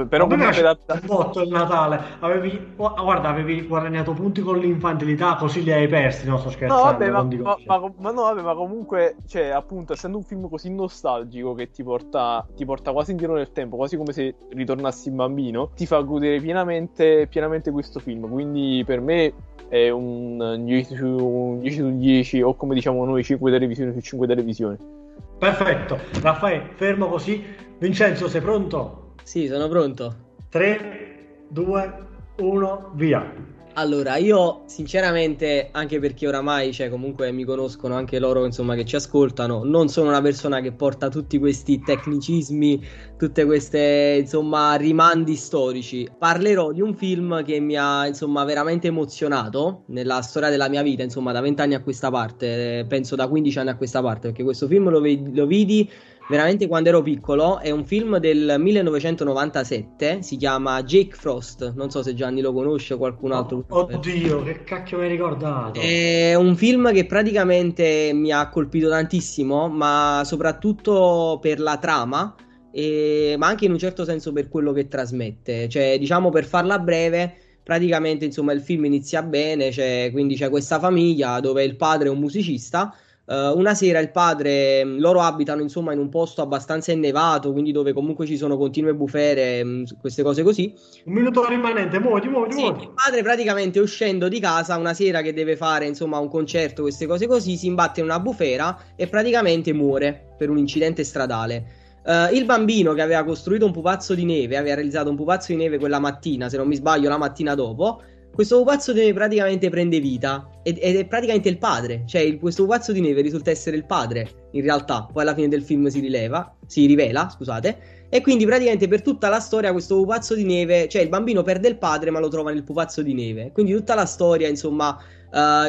però 0.08 0.26
comunque 0.26 0.60
da... 0.60 0.76
botto 1.04 1.40
il 1.40 1.48
Natale. 1.48 1.98
Avevi, 2.20 2.74
oh, 2.76 2.94
guarda, 3.02 3.30
avevi 3.30 3.62
guadagnato 3.66 4.12
punti 4.12 4.42
con 4.42 4.58
l'infantilità, 4.58 5.36
così 5.36 5.62
li 5.62 5.72
hai 5.72 5.88
persi. 5.88 6.26
No, 6.26 6.38
sto 6.38 6.50
scherzando. 6.50 6.84
No, 6.84 6.90
vabbè, 6.90 7.10
ma, 7.10 7.22
non 7.22 7.40
ma- 7.40 7.56
ma 7.66 7.92
ma 7.96 8.10
no, 8.10 8.22
vabbè, 8.22 8.42
ma 8.42 8.54
comunque, 8.54 9.16
cioè, 9.26 9.46
appunto, 9.46 9.94
essendo 9.94 10.18
un 10.18 10.24
film 10.24 10.48
così 10.48 10.72
nostalgico 10.72 11.54
che 11.54 11.70
ti 11.70 11.82
porta, 11.82 12.46
ti 12.54 12.64
porta 12.64 12.92
quasi 12.92 13.12
indietro 13.12 13.36
nel 13.36 13.52
tempo, 13.52 13.76
quasi 13.76 13.96
come 13.96 14.12
se 14.12 14.34
ritornassi 14.50 15.10
bambino, 15.10 15.70
ti 15.74 15.86
fa 15.86 16.00
godere 16.00 16.40
pienamente, 16.40 17.26
pienamente 17.28 17.70
questo 17.70 18.00
film. 18.00 18.28
Quindi 18.28 18.82
per 18.84 19.00
me 19.00 19.32
è 19.68 19.88
un 19.88 20.62
10 20.62 20.94
su, 20.94 21.06
un 21.06 21.60
10 21.60 21.76
su 21.76 21.96
10, 21.96 22.42
o 22.42 22.54
come 22.54 22.74
diciamo 22.74 23.04
noi, 23.04 23.24
5 23.24 23.50
televisioni 23.50 23.92
su 23.92 24.00
5 24.00 24.26
televisioni. 24.26 25.03
Perfetto. 25.38 25.98
Raffaele, 26.20 26.70
fermo 26.74 27.08
così. 27.08 27.44
Vincenzo, 27.78 28.28
sei 28.28 28.40
pronto? 28.40 29.14
Sì, 29.22 29.46
sono 29.46 29.68
pronto. 29.68 30.14
3, 30.48 31.44
2, 31.48 32.06
1, 32.36 32.90
via. 32.94 33.32
Allora, 33.76 34.16
io 34.18 34.62
sinceramente, 34.66 35.68
anche 35.72 35.98
perché 35.98 36.28
oramai, 36.28 36.72
cioè, 36.72 36.88
comunque 36.88 37.32
mi 37.32 37.42
conoscono 37.42 37.96
anche 37.96 38.20
loro, 38.20 38.44
insomma, 38.44 38.76
che 38.76 38.84
ci 38.84 38.94
ascoltano, 38.94 39.64
non 39.64 39.88
sono 39.88 40.10
una 40.10 40.20
persona 40.22 40.60
che 40.60 40.70
porta 40.70 41.08
tutti 41.08 41.40
questi 41.40 41.80
tecnicismi, 41.80 42.80
tutte 43.18 43.44
queste, 43.44 44.18
insomma, 44.20 44.76
rimandi 44.76 45.34
storici. 45.34 46.08
Parlerò 46.16 46.70
di 46.70 46.82
un 46.82 46.94
film 46.94 47.42
che 47.42 47.58
mi 47.58 47.76
ha, 47.76 48.06
insomma, 48.06 48.44
veramente 48.44 48.86
emozionato 48.86 49.82
nella 49.86 50.22
storia 50.22 50.50
della 50.50 50.68
mia 50.68 50.82
vita, 50.82 51.02
insomma, 51.02 51.32
da 51.32 51.40
20 51.40 51.60
anni 51.62 51.74
a 51.74 51.82
questa 51.82 52.10
parte, 52.12 52.78
eh, 52.78 52.86
penso 52.86 53.16
da 53.16 53.26
15 53.26 53.58
anni 53.58 53.70
a 53.70 53.76
questa 53.76 54.00
parte, 54.00 54.28
perché 54.28 54.44
questo 54.44 54.68
film 54.68 54.88
lo, 54.88 55.00
ve- 55.00 55.20
lo 55.32 55.46
vidi 55.46 55.90
veramente 56.26 56.66
quando 56.66 56.88
ero 56.88 57.02
piccolo. 57.02 57.58
È 57.58 57.70
un 57.70 57.84
film 57.84 58.18
del 58.18 58.56
1997, 58.58 60.22
si 60.22 60.36
chiama 60.36 60.82
Jake 60.82 61.14
Frost. 61.14 61.72
Non 61.74 61.90
so 61.90 62.02
se 62.02 62.14
Gianni 62.14 62.40
lo 62.40 62.52
conosce 62.52 62.94
o 62.94 62.98
qualcun 62.98 63.32
altro. 63.32 63.64
Oddio, 63.68 64.42
che 64.42 64.64
cacchio 64.64 64.98
mi 64.98 65.04
hai 65.04 65.10
ricordato? 65.10 65.80
È 65.80 66.34
un 66.34 66.56
film 66.56 66.92
che 66.92 67.06
praticamente 67.06 68.10
mi 68.14 68.30
ha 68.32 68.48
colpito 68.48 68.88
tantissimo, 68.88 69.68
ma 69.68 70.22
soprattutto 70.24 71.38
per 71.40 71.60
la 71.60 71.78
trama, 71.78 72.34
e- 72.70 73.34
ma 73.38 73.46
anche 73.46 73.66
in 73.66 73.72
un 73.72 73.78
certo 73.78 74.04
senso 74.04 74.32
per 74.32 74.48
quello 74.48 74.72
che 74.72 74.88
trasmette. 74.88 75.68
Cioè, 75.68 75.98
diciamo 75.98 76.30
per 76.30 76.44
farla 76.44 76.78
breve. 76.78 77.36
Praticamente, 77.64 78.26
insomma, 78.26 78.52
il 78.52 78.60
film 78.60 78.84
inizia 78.84 79.22
bene, 79.22 79.70
c'è, 79.70 80.10
quindi 80.12 80.36
c'è 80.36 80.50
questa 80.50 80.78
famiglia 80.78 81.40
dove 81.40 81.64
il 81.64 81.76
padre 81.76 82.08
è 82.08 82.10
un 82.10 82.18
musicista. 82.18 82.94
Eh, 83.26 83.48
una 83.54 83.74
sera 83.74 84.00
il 84.00 84.10
padre, 84.10 84.84
mh, 84.84 84.98
loro 84.98 85.20
abitano 85.20 85.62
insomma 85.62 85.92
in 85.92 85.98
un 85.98 86.10
posto 86.10 86.42
abbastanza 86.42 86.92
innevato, 86.92 87.52
quindi 87.52 87.72
dove 87.72 87.92
comunque 87.92 88.26
ci 88.26 88.36
sono 88.36 88.56
continue 88.58 88.94
bufere, 88.94 89.64
mh, 89.64 89.98
queste 90.00 90.22
cose 90.22 90.42
così. 90.42 90.74
Un 91.04 91.14
minuto 91.14 91.46
rimanente, 91.48 91.98
muoviti, 91.98 92.28
muoviti, 92.28 92.54
Sì, 92.56 92.62
muoviti. 92.62 92.84
il 92.84 92.92
padre 92.92 93.22
praticamente 93.22 93.80
uscendo 93.80 94.28
di 94.28 94.40
casa 94.40 94.76
una 94.76 94.92
sera 94.92 95.22
che 95.22 95.32
deve 95.32 95.56
fare 95.56 95.86
insomma 95.86 96.18
un 96.18 96.28
concerto, 96.28 96.82
queste 96.82 97.06
cose 97.06 97.26
così, 97.26 97.56
si 97.56 97.66
imbatte 97.66 98.00
in 98.00 98.06
una 98.06 98.20
bufera 98.20 98.78
e 98.94 99.06
praticamente 99.06 99.72
muore 99.72 100.34
per 100.36 100.50
un 100.50 100.58
incidente 100.58 101.02
stradale. 101.02 101.64
Eh, 102.06 102.36
il 102.36 102.44
bambino 102.44 102.92
che 102.92 103.00
aveva 103.00 103.24
costruito 103.24 103.64
un 103.64 103.72
pupazzo 103.72 104.14
di 104.14 104.26
neve, 104.26 104.58
aveva 104.58 104.74
realizzato 104.74 105.08
un 105.08 105.16
pupazzo 105.16 105.52
di 105.52 105.58
neve 105.58 105.78
quella 105.78 105.98
mattina, 105.98 106.50
se 106.50 106.58
non 106.58 106.68
mi 106.68 106.74
sbaglio, 106.76 107.08
la 107.08 107.16
mattina 107.16 107.54
dopo. 107.54 108.02
Questo 108.34 108.58
pupazzo 108.58 108.92
di 108.92 108.98
neve 108.98 109.12
praticamente 109.12 109.70
prende 109.70 110.00
vita 110.00 110.50
ed, 110.64 110.78
ed 110.80 110.96
è 110.96 111.06
praticamente 111.06 111.48
il 111.48 111.56
padre, 111.58 112.02
cioè 112.04 112.20
il- 112.22 112.40
questo 112.40 112.64
pupazzo 112.64 112.90
di 112.90 113.00
neve 113.00 113.20
risulta 113.20 113.52
essere 113.52 113.76
il 113.76 113.86
padre 113.86 114.48
in 114.52 114.62
realtà, 114.62 115.08
poi 115.12 115.22
alla 115.22 115.34
fine 115.34 115.46
del 115.46 115.62
film 115.62 115.86
si 115.86 116.00
rileva, 116.00 116.52
si 116.66 116.84
rivela, 116.86 117.28
scusate, 117.28 118.06
e 118.08 118.20
quindi 118.22 118.44
praticamente 118.44 118.88
per 118.88 119.02
tutta 119.02 119.28
la 119.28 119.38
storia 119.38 119.70
questo 119.70 119.94
pupazzo 119.96 120.34
di 120.34 120.42
neve, 120.42 120.88
cioè 120.88 121.02
il 121.02 121.08
bambino 121.08 121.42
perde 121.42 121.68
il 121.68 121.78
padre 121.78 122.10
ma 122.10 122.18
lo 122.18 122.26
trova 122.26 122.50
nel 122.52 122.64
pupazzo 122.64 123.02
di 123.02 123.14
neve. 123.14 123.52
Quindi 123.52 123.72
tutta 123.72 123.94
la 123.94 124.04
storia, 124.04 124.48
insomma, 124.48 124.98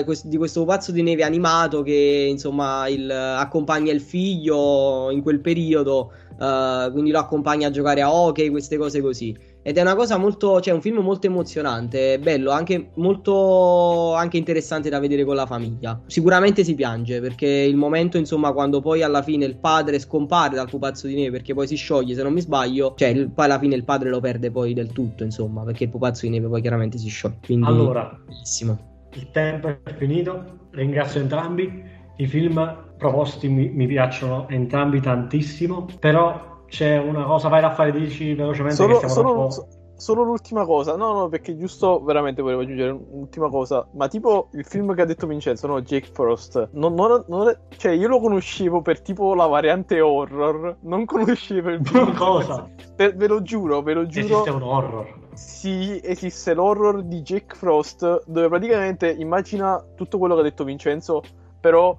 quest- 0.04 0.25
di 0.28 0.38
questo 0.38 0.62
pupazzo 0.62 0.91
di 0.91 1.01
neve 1.04 1.23
animato 1.23 1.82
che 1.84 2.28
insomma 2.30 2.88
il- 2.88 3.10
accompagna 3.12 3.91
il 3.91 4.01
figlio 4.01 5.10
in 5.12 5.21
quel 5.21 5.39
periodo, 5.39 6.12
eh, 6.39 6.89
quindi 6.91 7.12
lo 7.12 7.19
accompagna 7.19 7.67
a 7.67 7.71
giocare 7.71 8.01
a 8.01 8.12
hockey, 8.13 8.49
queste 8.49 8.78
cose 8.78 9.01
così. 9.01 9.36
Ed 9.67 9.78
è 9.78 9.82
una 9.82 9.95
cosa 9.95 10.17
molto, 10.17 10.62
cioè 10.62 10.75
un 10.75 10.82
film 10.82 10.97
molto 10.99 11.25
emozionante, 11.25 12.19
bello, 12.19 12.51
anche 12.51 12.91
molto 12.95 14.13
anche 14.13 14.38
interessante 14.38 14.89
da 14.89 14.99
vedere 14.99 15.23
con 15.25 15.34
la 15.36 15.47
famiglia. 15.47 15.99
Sicuramente 16.06 16.63
si 16.63 16.75
piange 16.75 17.19
perché 17.19 17.47
il 17.47 17.75
momento, 17.75 18.17
insomma, 18.17 18.54
quando 18.54 18.80
poi 18.80 19.01
alla 19.01 19.23
fine 19.23 19.45
il 19.45 19.58
padre 19.58 19.97
scompare 19.97 20.56
dal 20.56 20.69
pupazzo 20.69 21.08
di 21.08 21.15
neve 21.15 21.32
perché 21.32 21.56
poi 21.56 21.65
si 21.67 21.75
scioglie, 21.78 22.13
se 22.13 22.21
non 22.21 22.34
mi 22.34 22.41
sbaglio, 22.41 22.93
cioè 22.95 23.08
il- 23.10 23.32
poi 23.32 23.45
alla 23.45 23.58
fine 23.58 23.73
il 23.75 23.84
padre 23.84 24.10
lo 24.10 24.19
perde 24.19 24.51
poi 24.51 24.73
del 24.73 24.91
tutto, 24.91 25.23
insomma, 25.23 25.63
perché 25.63 25.86
il 25.86 25.89
pupazzo 25.89 26.25
di 26.28 26.32
neve 26.32 26.47
poi 26.47 26.62
chiaramente 26.62 26.99
si 26.99 27.10
scioglie. 27.10 27.39
Quindi 27.43 27.65
Allora, 27.65 28.15
bellissimo. 28.23 28.78
il 29.13 29.32
tempo 29.32 29.67
è 29.84 29.93
finito. 29.95 30.67
Ringrazio 30.71 31.21
entrambi. 31.21 31.84
I 32.17 32.28
film 32.28 32.93
proposti 32.97 33.47
mi, 33.49 33.69
mi 33.69 33.88
piacciono 33.88 34.47
entrambi 34.49 35.01
tantissimo. 35.01 35.86
Però 35.99 36.54
c'è 36.67 36.97
una 36.97 37.23
cosa, 37.25 37.47
vai 37.49 37.63
a 37.63 37.71
fare, 37.71 37.91
dici 37.91 38.34
velocemente 38.34 38.75
che 38.75 38.82
Solo, 38.84 38.95
stiamo 38.95 39.13
solo- 39.13 39.49
so- 39.49 39.67
solo 39.97 40.23
l'ultima 40.23 40.65
cosa, 40.65 40.97
no, 40.97 41.13
no, 41.13 41.30
perché 41.30 41.56
giusto 41.58 42.04
veramente 42.04 42.41
volevo 42.41 42.62
aggiungere 42.62 42.91
un'ultima 42.91 43.49
cosa. 43.49 43.88
Ma 43.93 44.08
tipo 44.10 44.49
il 44.51 44.65
film 44.65 44.93
che 44.93 45.01
ha 45.01 45.06
detto 45.06 45.25
Vincenzo, 45.25 45.67
no, 45.67 45.82
Jake 45.82 46.10
Frost, 46.12 46.69
non, 46.73 46.93
non- 46.95 47.23
non 47.28 47.58
cioè 47.78 47.93
io 47.93 48.08
lo 48.10 48.19
conoscevo 48.19 48.82
per 48.82 48.99
tipo 49.01 49.34
la 49.36 49.45
variante 49.47 50.01
horror, 50.01 50.78
non 50.82 51.06
conoscevo 51.06 51.69
il 51.69 51.80
film. 51.88 52.13
Cosa? 52.17 52.67
Per- 52.95 53.15
ve 53.15 53.28
lo 53.28 53.41
giuro, 53.41 53.82
ve 53.82 53.93
lo 53.93 54.06
giuro. 54.06 54.25
Esiste 54.25 54.49
un 54.49 54.63
horror. 54.63 55.23
Sì, 55.34 55.99
esiste 56.04 56.54
l'horror 56.54 57.01
di 57.04 57.21
Jake 57.21 57.56
Frost, 57.56 58.23
dove 58.25 58.47
praticamente 58.49 59.10
immagina 59.12 59.82
tutto 59.95 60.17
quello 60.17 60.34
che 60.36 60.39
ha 60.41 60.43
detto 60.43 60.63
Vincenzo, 60.63 61.21
però 61.60 61.97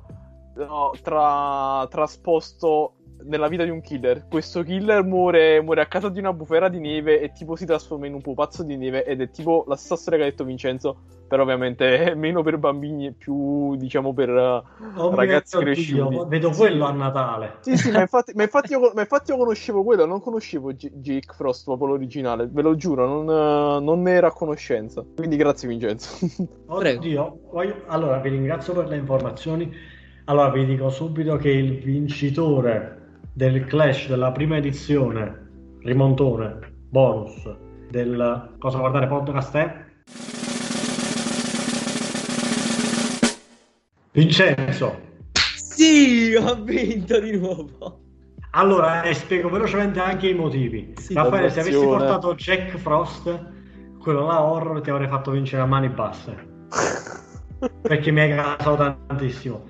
no, 0.54 0.92
tra- 1.02 1.86
trasposto 1.90 2.92
nella 3.24 3.48
vita 3.48 3.64
di 3.64 3.70
un 3.70 3.80
killer. 3.80 4.26
Questo 4.28 4.62
killer 4.62 5.02
muore, 5.04 5.60
muore 5.62 5.80
a 5.80 5.86
casa 5.86 6.08
di 6.08 6.18
una 6.18 6.32
bufera 6.32 6.68
di 6.68 6.78
neve 6.78 7.20
e 7.20 7.32
tipo 7.32 7.56
si 7.56 7.64
trasforma 7.66 8.06
in 8.06 8.14
un 8.14 8.20
pupazzo 8.20 8.62
di 8.62 8.76
neve 8.76 9.04
ed 9.04 9.20
è 9.20 9.30
tipo 9.30 9.64
la 9.66 9.76
stessa 9.76 9.96
storia 9.96 10.18
che 10.20 10.24
ha 10.26 10.30
detto 10.30 10.44
Vincenzo, 10.44 10.96
però 11.26 11.42
ovviamente 11.42 11.98
è 12.12 12.14
meno 12.14 12.42
per 12.42 12.58
bambini 12.58 13.06
e 13.06 13.12
più 13.12 13.76
diciamo 13.76 14.12
per 14.12 14.28
Oh 14.96 15.10
mio 15.12 15.16
ragazzi 15.16 15.56
Dio, 15.72 16.08
cresciuti. 16.08 16.28
vedo 16.28 16.52
Sì. 16.52 16.58
quello 16.58 16.84
a 16.86 16.92
Natale. 16.92 17.58
Sì, 17.60 17.76
sì, 17.76 17.90
ma 17.90 18.00
infatti, 18.00 18.32
ma 18.34 18.42
infatti 18.44 18.72
io, 18.72 18.92
ma 18.94 19.00
infatti 19.00 19.30
io 19.32 19.36
conoscevo 19.38 19.82
quello, 19.82 20.06
non 20.06 20.20
conoscevo 20.20 20.72
Jake 20.72 21.32
Frost, 21.34 21.64
proprio 21.64 21.88
l'originale, 21.88 22.46
ve 22.48 22.62
lo 22.62 22.76
giuro, 22.76 23.06
non, 23.06 23.82
non 23.82 24.02
ne 24.02 24.12
ero 24.12 24.28
a 24.28 24.32
conoscenza. 24.32 25.04
Quindi 25.14 25.36
grazie 25.36 25.66
Vincenzo. 25.68 26.16
Oddio, 26.68 27.40
voglio- 27.50 27.84
allora 27.86 28.18
vi 28.18 28.28
ringrazio 28.30 28.74
per 28.74 28.88
le 28.88 28.96
informazioni. 28.96 29.72
Allora 30.24 30.50
vi 30.50 30.64
dico 30.66 30.90
subito 30.90 31.36
che 31.36 31.50
il 31.50 31.80
vincitore 31.82 32.95
del 33.36 33.66
Clash 33.66 34.08
della 34.08 34.32
prima 34.32 34.56
edizione, 34.56 35.76
rimontone, 35.80 36.58
bonus, 36.88 37.46
del 37.90 38.54
Cosa 38.58 38.78
Guardare 38.78 39.06
Podcast 39.06 39.56
è... 39.56 39.84
Vincenzo. 44.10 44.98
Sì, 45.54 46.34
ho 46.34 46.62
vinto 46.62 47.20
di 47.20 47.36
nuovo. 47.36 48.00
Allora, 48.52 49.02
e 49.02 49.12
spiego 49.12 49.50
velocemente 49.50 50.00
anche 50.00 50.28
i 50.28 50.34
motivi. 50.34 50.94
Sì, 50.96 51.12
Raffaele, 51.12 51.50
se 51.50 51.60
avessi 51.60 51.84
portato 51.84 52.34
Jack 52.36 52.78
Frost, 52.78 53.52
quello 53.98 54.24
là 54.24 54.42
horror 54.42 54.80
ti 54.80 54.88
avrei 54.88 55.08
fatto 55.08 55.32
vincere 55.32 55.60
a 55.60 55.66
mani 55.66 55.90
basse. 55.90 56.54
perché 57.82 58.10
mi 58.10 58.20
hai 58.20 58.34
casato 58.34 58.76
tantissimo. 58.76 59.64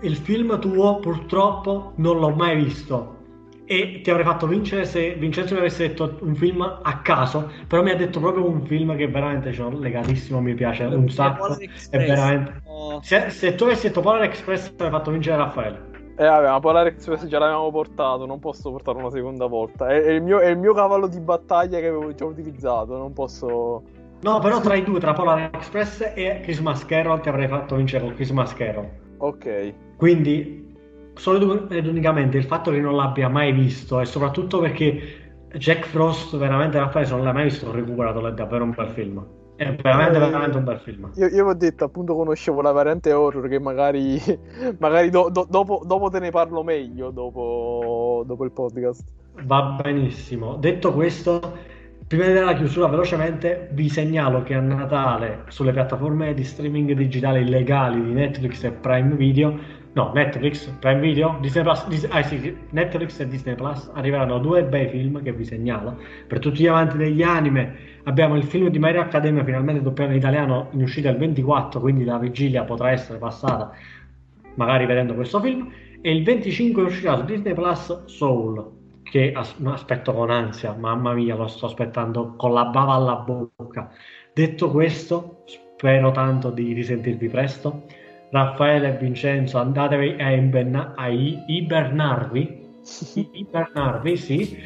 Il 0.00 0.16
film 0.16 0.58
tuo 0.60 1.00
purtroppo 1.00 1.92
non 1.96 2.18
l'ho 2.18 2.30
mai 2.30 2.56
visto 2.56 3.16
e 3.64 4.00
ti 4.02 4.10
avrei 4.10 4.24
fatto 4.24 4.46
vincere 4.46 4.84
se 4.84 5.14
Vincenzo 5.14 5.52
mi 5.52 5.60
avesse 5.60 5.88
detto 5.88 6.16
un 6.20 6.34
film 6.34 6.62
a 6.62 6.98
caso, 7.00 7.50
però 7.66 7.82
mi 7.82 7.90
ha 7.90 7.96
detto 7.96 8.18
proprio 8.18 8.48
un 8.48 8.62
film 8.64 8.96
che 8.96 9.08
veramente 9.08 9.50
c'ho 9.50 9.68
legatissimo, 9.70 10.40
mi 10.40 10.54
piace 10.54 10.84
un 10.84 11.08
sacco. 11.10 11.48
Polar 11.48 11.58
È 11.90 11.98
veramente... 11.98 12.62
Se, 13.02 13.28
se 13.28 13.54
tu 13.56 13.64
avessi 13.64 13.88
detto 13.88 14.00
Polar 14.00 14.22
Express 14.22 14.68
ti 14.68 14.82
avrei 14.82 14.90
fatto 14.90 15.10
vincere 15.10 15.36
Raffaele. 15.36 15.82
Eh 16.16 16.26
vabbè, 16.26 16.48
ma 16.48 16.60
Polar 16.60 16.86
Express 16.86 17.26
già 17.26 17.38
l'avevamo 17.38 17.70
portato, 17.70 18.24
non 18.24 18.38
posso 18.38 18.70
portarlo 18.70 19.00
una 19.00 19.10
seconda 19.10 19.46
volta. 19.46 19.88
È, 19.88 20.00
è 20.00 20.12
il 20.12 20.22
mio, 20.22 20.38
è 20.38 20.48
il 20.48 20.58
mio 20.58 20.72
cavallo 20.72 21.06
di 21.06 21.20
battaglia 21.20 21.78
che 21.78 21.88
avevo 21.88 22.14
già 22.14 22.24
utilizzato, 22.24 22.96
non 22.96 23.12
posso... 23.12 23.82
No, 24.20 24.38
però 24.38 24.60
tra 24.60 24.74
i 24.76 24.82
due, 24.82 24.98
tra 24.98 25.12
Polar 25.12 25.50
Express 25.52 26.12
e 26.14 26.40
Christmas 26.42 26.86
Carol 26.86 27.20
ti 27.20 27.28
avrei 27.28 27.48
fatto 27.48 27.76
vincere 27.76 28.04
con 28.04 28.14
Christmas 28.14 28.54
Carol. 28.54 29.06
Ok. 29.18 29.74
Quindi, 29.96 30.74
solo 31.14 31.68
ed 31.68 31.86
unicamente 31.86 32.38
il 32.38 32.44
fatto 32.44 32.70
che 32.70 32.80
non 32.80 32.96
l'abbia 32.96 33.28
mai 33.28 33.52
visto 33.52 34.00
e 34.00 34.04
soprattutto 34.04 34.60
perché 34.60 35.26
Jack 35.54 35.86
Frost, 35.86 36.36
veramente 36.36 36.78
Raffaele, 36.78 37.06
se 37.06 37.14
non 37.14 37.24
l'hai 37.24 37.32
mai 37.32 37.44
visto, 37.44 37.68
ho 37.68 37.72
recuperato, 37.72 38.26
è 38.26 38.32
davvero 38.32 38.64
un 38.64 38.74
bel 38.76 38.88
film. 38.90 39.26
È 39.56 39.74
veramente, 39.82 40.18
veramente 40.20 40.56
un 40.56 40.64
bel 40.64 40.78
film. 40.78 41.10
Io, 41.16 41.26
io 41.26 41.44
vi 41.44 41.50
ho 41.50 41.54
detto, 41.54 41.84
appunto, 41.84 42.14
conoscevo 42.14 42.60
la 42.60 42.70
variante 42.70 43.12
horror 43.12 43.48
che 43.48 43.58
magari, 43.58 44.20
magari 44.78 45.10
do, 45.10 45.30
do, 45.30 45.46
dopo, 45.48 45.82
dopo, 45.84 46.10
te 46.10 46.20
ne 46.20 46.30
parlo 46.30 46.62
meglio 46.62 47.10
dopo, 47.10 48.22
dopo 48.24 48.44
il 48.44 48.52
podcast. 48.52 49.02
Va 49.42 49.76
benissimo. 49.82 50.56
Detto 50.56 50.92
questo, 50.92 51.56
prima 52.08 52.24
di 52.24 52.32
dare 52.32 52.46
la 52.46 52.54
chiusura 52.54 52.86
velocemente, 52.86 53.68
vi 53.72 53.90
segnalo 53.90 54.42
che 54.42 54.54
a 54.54 54.60
Natale 54.60 55.44
sulle 55.48 55.72
piattaforme 55.72 56.32
di 56.32 56.42
streaming 56.42 56.92
digitali 56.92 57.42
illegali 57.42 58.02
di 58.02 58.12
Netflix 58.14 58.64
e 58.64 58.70
Prime 58.70 59.14
Video, 59.14 59.58
no, 59.92 60.12
Netflix, 60.14 60.70
Prime 60.80 61.00
Video, 61.00 61.36
Disney 61.42 61.62
Plus, 61.62 61.86
Disney, 61.86 62.10
ah, 62.10 62.22
sì, 62.22 62.56
Netflix 62.70 63.20
e 63.20 63.28
Disney 63.28 63.54
Plus 63.54 63.90
arriveranno 63.92 64.38
due 64.38 64.64
bei 64.64 64.88
film 64.88 65.22
che 65.22 65.34
vi 65.34 65.44
segnalo. 65.44 65.98
Per 66.26 66.38
tutti 66.38 66.62
gli 66.62 66.66
amanti 66.66 66.96
degli 66.96 67.22
anime 67.22 67.76
abbiamo 68.04 68.36
il 68.36 68.44
film 68.44 68.68
di 68.68 68.78
Mario 68.78 69.02
Academia 69.02 69.44
finalmente 69.44 69.82
doppiato 69.82 70.12
in 70.12 70.16
italiano 70.16 70.68
in 70.70 70.80
uscita 70.80 71.10
il 71.10 71.18
24, 71.18 71.78
quindi 71.78 72.04
la 72.04 72.16
vigilia 72.16 72.64
potrà 72.64 72.90
essere 72.90 73.18
passata 73.18 73.70
magari 74.54 74.86
vedendo 74.86 75.12
questo 75.12 75.40
film. 75.40 75.70
E 76.00 76.10
il 76.10 76.24
25 76.24 76.84
uscirà 76.84 77.16
su 77.16 77.24
Disney 77.26 77.52
Plus 77.52 78.06
Soul, 78.06 78.76
che 79.10 79.32
aspetto 79.32 80.12
con 80.12 80.30
ansia, 80.30 80.74
mamma 80.74 81.12
mia, 81.14 81.34
lo 81.34 81.46
sto 81.46 81.66
aspettando 81.66 82.34
con 82.36 82.52
la 82.52 82.66
bava 82.66 82.94
alla 82.94 83.16
bocca. 83.16 83.90
Detto 84.32 84.70
questo, 84.70 85.42
spero 85.46 86.10
tanto 86.10 86.50
di 86.50 86.72
risentirvi 86.72 87.28
presto. 87.28 87.84
Raffaele 88.30 88.94
e 88.94 88.98
Vincenzo, 88.98 89.58
andatevi 89.58 90.20
a, 90.20 90.30
imbenna- 90.32 90.94
a 90.94 91.08
ibernarvi. 91.08 92.66
ibernarvi, 93.32 94.16
sì, 94.16 94.58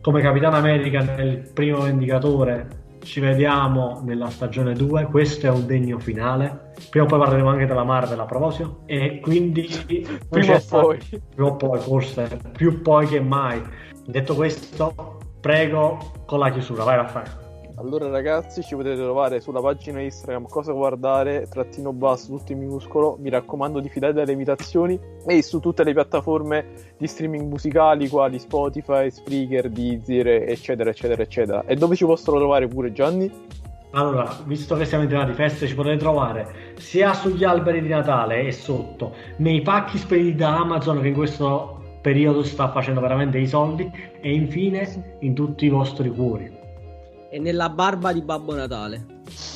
come 0.00 0.20
Capitano 0.20 0.56
America 0.56 1.02
nel 1.02 1.50
primo 1.52 1.80
Vendicatore 1.80 2.84
ci 3.06 3.20
vediamo 3.20 4.02
nella 4.04 4.28
stagione 4.28 4.74
2. 4.74 5.06
Questo 5.06 5.46
è 5.46 5.50
un 5.50 5.66
degno 5.66 5.98
finale. 5.98 6.65
Prima 6.90 7.04
o 7.04 7.08
poi 7.08 7.18
parleremo 7.18 7.48
anche 7.48 7.66
della 7.66 7.84
Marvel 7.84 8.20
a 8.20 8.24
proposito. 8.24 8.80
E 8.86 9.20
quindi 9.20 9.68
prima 10.28 10.56
o 10.56 10.62
poi, 10.68 10.98
prima 11.34 11.48
o 11.48 11.56
poi, 11.56 11.78
forse 11.80 12.40
più 12.52 12.82
poi 12.82 13.06
che 13.06 13.20
mai. 13.20 13.62
Detto 14.04 14.34
questo, 14.34 15.18
prego 15.40 15.98
con 16.26 16.38
la 16.38 16.50
chiusura. 16.50 16.84
Vai, 16.84 16.96
Raffaele. 16.96 17.44
Allora 17.78 18.08
ragazzi 18.08 18.62
ci 18.62 18.74
potete 18.74 18.96
trovare 18.96 19.38
sulla 19.40 19.60
pagina 19.60 20.00
Instagram 20.00 20.48
cosa 20.48 20.72
guardare, 20.72 21.46
trattino 21.46 21.92
basso, 21.92 22.34
tutto 22.34 22.52
in 22.52 22.58
minuscolo, 22.58 23.18
mi 23.20 23.28
raccomando 23.28 23.80
di 23.80 23.90
fidare 23.90 24.14
dalle 24.14 24.32
imitazioni 24.32 24.98
e 25.26 25.42
su 25.42 25.60
tutte 25.60 25.84
le 25.84 25.92
piattaforme 25.92 26.68
di 26.96 27.06
streaming 27.06 27.46
musicali 27.46 28.08
quali 28.08 28.38
Spotify, 28.38 29.10
Spreaker, 29.10 29.68
Deezer 29.68 30.26
eccetera 30.26 30.88
eccetera 30.88 31.22
eccetera. 31.22 31.64
E 31.66 31.74
dove 31.74 31.96
ci 31.96 32.06
possono 32.06 32.38
trovare 32.38 32.66
pure 32.66 32.92
Gianni? 32.92 33.30
Allora, 33.96 34.36
visto 34.44 34.76
che 34.76 34.84
siamo 34.84 35.04
in 35.04 35.08
tema 35.08 35.24
di 35.24 35.32
feste, 35.32 35.66
ci 35.66 35.74
potete 35.74 35.96
trovare 35.96 36.74
sia 36.76 37.14
sugli 37.14 37.44
alberi 37.44 37.80
di 37.80 37.88
Natale 37.88 38.42
e 38.42 38.52
sotto, 38.52 39.14
nei 39.38 39.62
pacchi 39.62 39.96
spediti 39.96 40.34
da 40.34 40.54
Amazon 40.54 41.00
che 41.00 41.08
in 41.08 41.14
questo 41.14 41.98
periodo 42.02 42.42
sta 42.42 42.70
facendo 42.70 43.00
veramente 43.00 43.38
i 43.38 43.46
soldi 43.46 43.90
e 44.20 44.34
infine 44.34 45.16
in 45.20 45.34
tutti 45.34 45.64
i 45.64 45.70
vostri 45.70 46.10
cuori. 46.10 46.52
E 47.30 47.38
nella 47.38 47.70
barba 47.70 48.12
di 48.12 48.20
Babbo 48.20 48.54
Natale. 48.54 49.06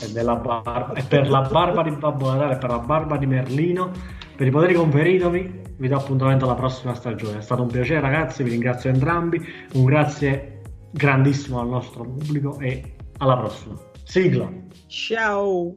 E, 0.01 0.23
barba, 0.23 0.93
e 0.95 1.03
per 1.03 1.29
la 1.29 1.43
barba 1.43 1.83
di 1.83 1.91
Babbo 1.91 2.33
Natale, 2.33 2.57
per 2.57 2.71
la 2.71 2.79
barba 2.79 3.19
di 3.19 3.27
Merlino, 3.27 3.91
per 4.37 4.47
i 4.47 4.51
poteri 4.51 4.73
conferitomi, 4.73 5.61
vi 5.77 5.89
do 5.89 5.97
appuntamento 5.97 6.47
alla 6.47 6.55
prossima 6.55 6.95
stagione. 6.95 7.39
È 7.39 7.43
stato 7.43 7.61
un 7.61 7.69
piacere, 7.69 8.01
ragazzi. 8.01 8.43
Vi 8.43 8.51
ringrazio 8.51 8.89
entrambi. 8.89 9.39
Un 9.75 9.85
grazie 9.85 10.63
grandissimo 10.91 11.61
al 11.61 11.69
nostro 11.69 12.05
pubblico 12.05 12.59
e 12.59 12.95
alla 13.19 13.37
prossima. 13.37 13.89
Sigla. 14.11 14.51
Ciao. 14.89 15.77